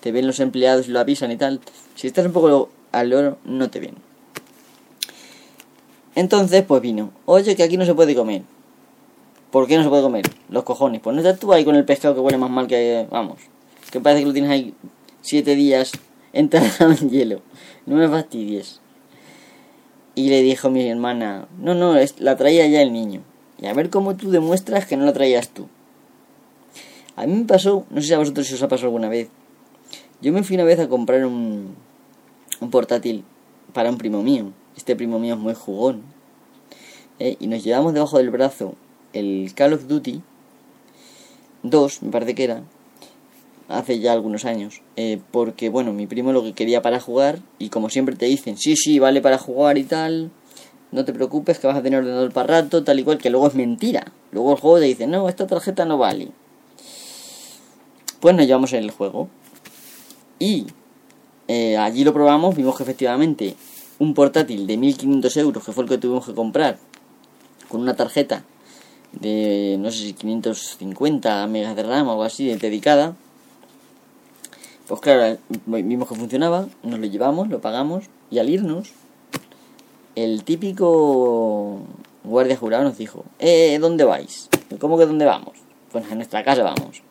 te 0.00 0.12
ven 0.12 0.26
los 0.26 0.40
empleados 0.40 0.88
y 0.88 0.90
lo 0.90 1.00
avisan 1.00 1.32
y 1.32 1.36
tal. 1.36 1.60
Si 1.94 2.06
estás 2.06 2.26
un 2.26 2.32
poco 2.32 2.68
al 2.92 3.12
oro, 3.12 3.38
no 3.44 3.70
te 3.70 3.80
ven. 3.80 3.94
Entonces, 6.14 6.62
pues 6.62 6.82
vino. 6.82 7.10
Oye, 7.24 7.56
que 7.56 7.62
aquí 7.62 7.76
no 7.76 7.86
se 7.86 7.94
puede 7.94 8.14
comer. 8.14 8.42
¿Por 9.54 9.68
qué 9.68 9.76
no 9.76 9.84
se 9.84 9.88
puede 9.88 10.02
comer? 10.02 10.24
Los 10.48 10.64
cojones. 10.64 11.00
Pues 11.00 11.14
no 11.14 11.22
estás 11.22 11.38
tú 11.38 11.52
ahí 11.52 11.64
con 11.64 11.76
el 11.76 11.84
pescado 11.84 12.12
que 12.12 12.20
huele 12.20 12.38
más 12.38 12.50
mal 12.50 12.66
que... 12.66 13.06
Vamos. 13.08 13.38
Que 13.92 14.00
parece 14.00 14.22
que 14.22 14.26
lo 14.26 14.32
tienes 14.32 14.50
ahí 14.50 14.74
siete 15.22 15.54
días 15.54 15.92
enterrado 16.32 16.90
en 16.90 17.08
hielo. 17.08 17.40
No 17.86 17.94
me 17.94 18.08
fastidies. 18.08 18.80
Y 20.16 20.28
le 20.28 20.42
dijo 20.42 20.70
mi 20.70 20.88
hermana, 20.88 21.46
no, 21.56 21.72
no, 21.74 21.94
la 22.18 22.36
traía 22.36 22.66
ya 22.66 22.82
el 22.82 22.92
niño. 22.92 23.22
Y 23.62 23.66
a 23.66 23.74
ver 23.74 23.90
cómo 23.90 24.16
tú 24.16 24.32
demuestras 24.32 24.86
que 24.86 24.96
no 24.96 25.04
la 25.04 25.12
traías 25.12 25.50
tú. 25.50 25.68
A 27.14 27.24
mí 27.24 27.34
me 27.34 27.44
pasó, 27.44 27.86
no 27.90 28.00
sé 28.00 28.08
si 28.08 28.14
a 28.14 28.18
vosotros 28.18 28.48
si 28.48 28.54
os 28.54 28.62
ha 28.64 28.66
pasado 28.66 28.88
alguna 28.88 29.08
vez. 29.08 29.28
Yo 30.20 30.32
me 30.32 30.42
fui 30.42 30.56
una 30.56 30.64
vez 30.64 30.80
a 30.80 30.88
comprar 30.88 31.24
un, 31.24 31.76
un 32.58 32.70
portátil 32.70 33.22
para 33.72 33.88
un 33.88 33.98
primo 33.98 34.20
mío. 34.20 34.50
Este 34.76 34.96
primo 34.96 35.20
mío 35.20 35.34
es 35.34 35.40
muy 35.40 35.54
jugón. 35.54 36.02
¿eh? 37.20 37.36
Y 37.38 37.46
nos 37.46 37.62
llevamos 37.62 37.94
debajo 37.94 38.18
del 38.18 38.30
brazo 38.30 38.74
el 39.14 39.52
Call 39.54 39.72
of 39.72 39.86
Duty 39.86 40.20
2, 41.62 42.02
me 42.02 42.10
parece 42.10 42.34
que 42.34 42.44
era, 42.44 42.62
hace 43.68 43.98
ya 43.98 44.12
algunos 44.12 44.44
años. 44.44 44.82
Eh, 44.96 45.20
porque, 45.30 45.70
bueno, 45.70 45.92
mi 45.92 46.06
primo 46.06 46.32
lo 46.32 46.42
que 46.42 46.52
quería 46.52 46.82
para 46.82 47.00
jugar, 47.00 47.38
y 47.58 47.70
como 47.70 47.88
siempre 47.88 48.16
te 48.16 48.26
dicen, 48.26 48.58
sí, 48.58 48.76
sí, 48.76 48.98
vale 48.98 49.22
para 49.22 49.38
jugar 49.38 49.78
y 49.78 49.84
tal, 49.84 50.30
no 50.92 51.04
te 51.04 51.12
preocupes 51.12 51.58
que 51.58 51.66
vas 51.66 51.76
a 51.76 51.82
tener 51.82 52.00
ordenador 52.00 52.32
para 52.32 52.60
rato, 52.60 52.84
tal 52.84 53.00
y 53.00 53.04
cual, 53.04 53.18
que 53.18 53.30
luego 53.30 53.46
es 53.46 53.54
mentira. 53.54 54.12
Luego 54.32 54.52
el 54.52 54.58
juego 54.58 54.78
te 54.78 54.84
dice, 54.84 55.06
no, 55.06 55.28
esta 55.28 55.46
tarjeta 55.46 55.84
no 55.84 55.96
vale. 55.96 56.28
Pues 58.20 58.34
nos 58.34 58.46
llevamos 58.46 58.72
en 58.72 58.84
el 58.84 58.90
juego. 58.90 59.28
Y 60.38 60.66
eh, 61.48 61.76
allí 61.76 62.04
lo 62.04 62.12
probamos, 62.12 62.54
vimos 62.54 62.76
que 62.76 62.82
efectivamente 62.82 63.54
un 63.98 64.12
portátil 64.12 64.66
de 64.66 64.76
1500 64.76 65.36
euros, 65.36 65.64
que 65.64 65.72
fue 65.72 65.84
el 65.84 65.90
que 65.90 65.98
tuvimos 65.98 66.26
que 66.26 66.34
comprar, 66.34 66.78
con 67.68 67.80
una 67.80 67.94
tarjeta 67.94 68.44
de, 69.20 69.76
no 69.78 69.90
sé 69.90 69.98
si 69.98 70.12
550 70.12 71.46
megas 71.46 71.76
de 71.76 71.82
RAM 71.82 72.08
o 72.08 72.12
algo 72.12 72.24
así, 72.24 72.52
dedicada. 72.54 73.14
Pues 74.86 75.00
claro, 75.00 75.38
vimos 75.66 76.08
que 76.08 76.14
funcionaba, 76.14 76.68
nos 76.82 76.98
lo 76.98 77.06
llevamos, 77.06 77.48
lo 77.48 77.60
pagamos, 77.60 78.04
y 78.30 78.38
al 78.38 78.50
irnos, 78.50 78.92
el 80.14 80.44
típico 80.44 81.80
guardia 82.22 82.56
jurado 82.56 82.84
nos 82.84 82.98
dijo, 82.98 83.24
eh, 83.38 83.78
¿dónde 83.80 84.04
vais? 84.04 84.48
¿Cómo 84.78 84.98
que 84.98 85.06
dónde 85.06 85.24
vamos? 85.24 85.54
Pues 85.90 86.10
a 86.10 86.14
nuestra 86.14 86.44
casa 86.44 86.62
vamos. 86.62 87.02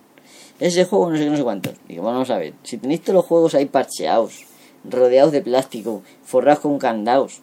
Ese 0.60 0.86
juego 0.86 1.10
no 1.10 1.18
sé 1.18 1.30
no 1.30 1.36
sé 1.38 1.44
cuántos. 1.44 1.74
Digo, 1.88 2.04
vamos 2.04 2.30
a 2.30 2.38
ver, 2.38 2.54
si 2.63 2.78
tenéis 2.78 3.02
todos 3.02 3.16
los 3.16 3.26
juegos 3.26 3.56
ahí 3.56 3.66
parcheados, 3.66 4.46
rodeados 4.84 5.32
de 5.32 5.42
plástico, 5.42 6.04
forrados 6.24 6.60
con 6.60 6.78
candados. 6.78 7.42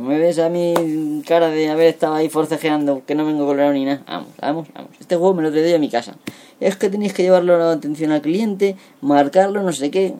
¿Me 0.00 0.18
ves 0.18 0.38
a 0.38 0.48
mi 0.48 1.22
cara 1.26 1.50
de 1.50 1.68
haber 1.68 1.88
estado 1.88 2.14
ahí 2.14 2.30
forcejeando, 2.30 3.02
que 3.04 3.14
no 3.14 3.26
vengo 3.26 3.44
colorado 3.44 3.74
ni 3.74 3.84
nada? 3.84 4.02
Vamos, 4.06 4.28
vamos, 4.40 4.68
vamos. 4.74 4.90
Este 4.98 5.14
juego 5.16 5.34
me 5.34 5.42
lo 5.42 5.50
traigo 5.50 5.76
a 5.76 5.78
mi 5.78 5.90
casa. 5.90 6.16
Es 6.58 6.76
que 6.76 6.88
tenéis 6.88 7.12
que 7.12 7.22
llevarlo 7.22 7.54
a 7.54 7.58
la 7.58 7.72
atención 7.72 8.10
al 8.10 8.22
cliente, 8.22 8.76
marcarlo, 9.02 9.62
no 9.62 9.72
sé 9.72 9.90
qué. 9.90 10.14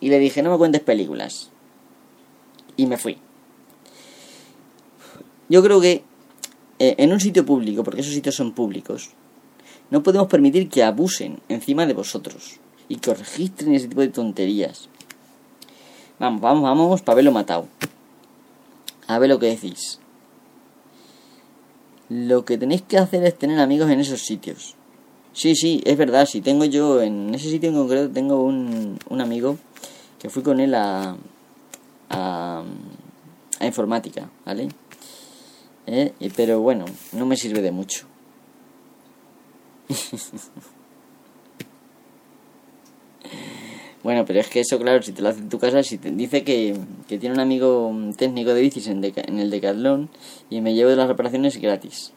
Y 0.00 0.08
le 0.08 0.18
dije, 0.18 0.42
no 0.42 0.50
me 0.50 0.56
cuentes 0.56 0.80
películas. 0.80 1.50
Y 2.78 2.86
me 2.86 2.96
fui. 2.96 3.18
Yo 5.50 5.62
creo 5.62 5.78
que 5.78 6.02
eh, 6.78 6.94
en 6.96 7.12
un 7.12 7.20
sitio 7.20 7.44
público, 7.44 7.84
porque 7.84 8.00
esos 8.00 8.14
sitios 8.14 8.34
son 8.34 8.52
públicos, 8.52 9.10
no 9.90 10.02
podemos 10.02 10.28
permitir 10.28 10.70
que 10.70 10.82
abusen 10.82 11.40
encima 11.50 11.84
de 11.84 11.92
vosotros 11.92 12.60
y 12.88 12.96
que 12.96 13.10
os 13.10 13.18
registren 13.18 13.74
ese 13.74 13.88
tipo 13.88 14.00
de 14.00 14.08
tonterías. 14.08 14.88
Vamos, 16.18 16.40
vamos, 16.40 16.62
vamos, 16.62 17.02
para 17.02 17.12
haberlo 17.12 17.32
matado. 17.32 17.66
A 19.06 19.18
ver 19.18 19.28
lo 19.28 19.38
que 19.38 19.46
decís. 19.46 20.00
Lo 22.08 22.44
que 22.44 22.58
tenéis 22.58 22.82
que 22.82 22.98
hacer 22.98 23.24
es 23.24 23.36
tener 23.38 23.58
amigos 23.58 23.90
en 23.90 24.00
esos 24.00 24.20
sitios. 24.20 24.76
Sí, 25.32 25.54
sí, 25.54 25.82
es 25.84 25.96
verdad. 25.96 26.26
Si 26.26 26.40
tengo 26.40 26.64
yo, 26.64 27.02
en 27.02 27.34
ese 27.34 27.50
sitio 27.50 27.68
en 27.68 27.74
concreto, 27.74 28.10
tengo 28.10 28.42
un, 28.42 28.98
un 29.08 29.20
amigo 29.20 29.58
que 30.18 30.30
fui 30.30 30.42
con 30.42 30.60
él 30.60 30.74
a, 30.74 31.16
a, 32.10 32.64
informática, 33.60 34.30
¿vale? 34.44 34.68
¿Eh? 35.86 36.12
Pero 36.36 36.60
bueno, 36.60 36.84
no 37.12 37.26
me 37.26 37.36
sirve 37.36 37.62
de 37.62 37.72
mucho. 37.72 38.06
Bueno, 44.06 44.24
pero 44.24 44.38
es 44.38 44.46
que 44.46 44.60
eso, 44.60 44.78
claro, 44.78 45.02
si 45.02 45.10
te 45.10 45.20
lo 45.20 45.30
hace 45.30 45.40
en 45.40 45.48
tu 45.48 45.58
casa, 45.58 45.82
si 45.82 45.98
te 45.98 46.12
dice 46.12 46.44
que, 46.44 46.76
tiene 47.08 47.32
un 47.32 47.40
amigo 47.40 47.92
técnico 48.16 48.54
de 48.54 48.60
bicis 48.60 48.86
en, 48.86 49.02
en 49.04 49.40
el 49.40 49.50
Decathlon 49.50 50.08
y 50.48 50.60
me 50.60 50.74
llevo 50.74 50.90
de 50.90 50.94
las 50.94 51.08
reparaciones 51.08 51.60
gratis. 51.60 52.12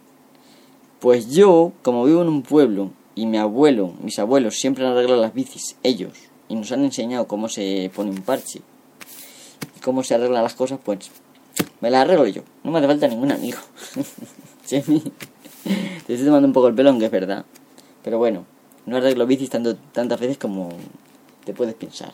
Pues 1.00 1.32
yo, 1.32 1.72
como 1.82 2.06
vivo 2.06 2.22
en 2.22 2.28
un 2.28 2.44
pueblo 2.44 2.92
y 3.16 3.26
mi 3.26 3.40
abuelo, 3.40 3.96
mis 4.04 4.20
abuelos 4.20 4.60
siempre 4.60 4.86
han 4.86 4.92
arreglado 4.92 5.20
las 5.20 5.34
bicis, 5.34 5.78
ellos, 5.82 6.14
y 6.48 6.54
nos 6.54 6.72
han 6.72 6.84
enseñado 6.86 7.28
cómo 7.28 7.50
se 7.50 7.90
pone 7.96 8.12
un 8.12 8.22
parche 8.22 8.62
y 9.76 9.80
cómo 9.80 10.04
se 10.04 10.14
arreglan 10.14 10.44
las 10.44 10.54
cosas, 10.54 10.78
pues 10.86 11.10
me 11.82 11.90
las 11.90 12.02
arreglo 12.02 12.28
yo. 12.28 12.44
No 12.64 12.70
me 12.70 12.78
hace 12.78 12.88
falta 12.88 13.08
ningún 13.08 13.32
amigo. 13.32 13.58
te 14.70 14.78
estoy 14.78 16.24
tomando 16.24 16.48
un 16.48 16.54
poco 16.54 16.68
el 16.68 16.76
pelón, 16.76 17.00
que 17.00 17.06
es 17.06 17.12
verdad. 17.12 17.46
Pero 18.04 18.20
bueno, 18.20 18.46
no 18.86 18.98
arreglo 18.98 19.26
bicis 19.26 19.50
tanto, 19.50 19.76
tantas 19.92 20.20
veces 20.20 20.38
como 20.38 20.70
te 21.46 21.54
puedes 21.54 21.76
pensar. 21.76 22.14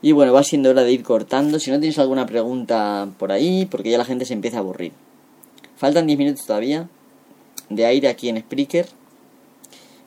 Y 0.00 0.12
bueno, 0.12 0.32
va 0.32 0.44
siendo 0.44 0.70
hora 0.70 0.82
de 0.82 0.92
ir 0.92 1.02
cortando. 1.02 1.58
Si 1.58 1.70
no 1.70 1.80
tienes 1.80 1.98
alguna 1.98 2.26
pregunta 2.26 3.08
por 3.18 3.32
ahí, 3.32 3.66
porque 3.66 3.90
ya 3.90 3.98
la 3.98 4.04
gente 4.04 4.24
se 4.24 4.34
empieza 4.34 4.58
a 4.58 4.60
aburrir. 4.60 4.92
Faltan 5.76 6.06
10 6.06 6.18
minutos 6.18 6.46
todavía 6.46 6.88
de 7.68 7.86
aire 7.86 8.08
aquí 8.08 8.28
en 8.28 8.38
Spreaker. 8.38 8.86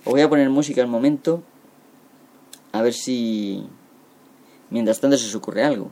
Os 0.05 0.11
voy 0.11 0.21
a 0.21 0.29
poner 0.29 0.49
música 0.49 0.81
al 0.81 0.87
momento. 0.87 1.43
A 2.71 2.81
ver 2.81 2.93
si 2.93 3.63
mientras 4.69 4.99
tanto 4.99 5.17
se 5.17 5.27
os 5.27 5.35
ocurre 5.35 5.63
algo. 5.63 5.91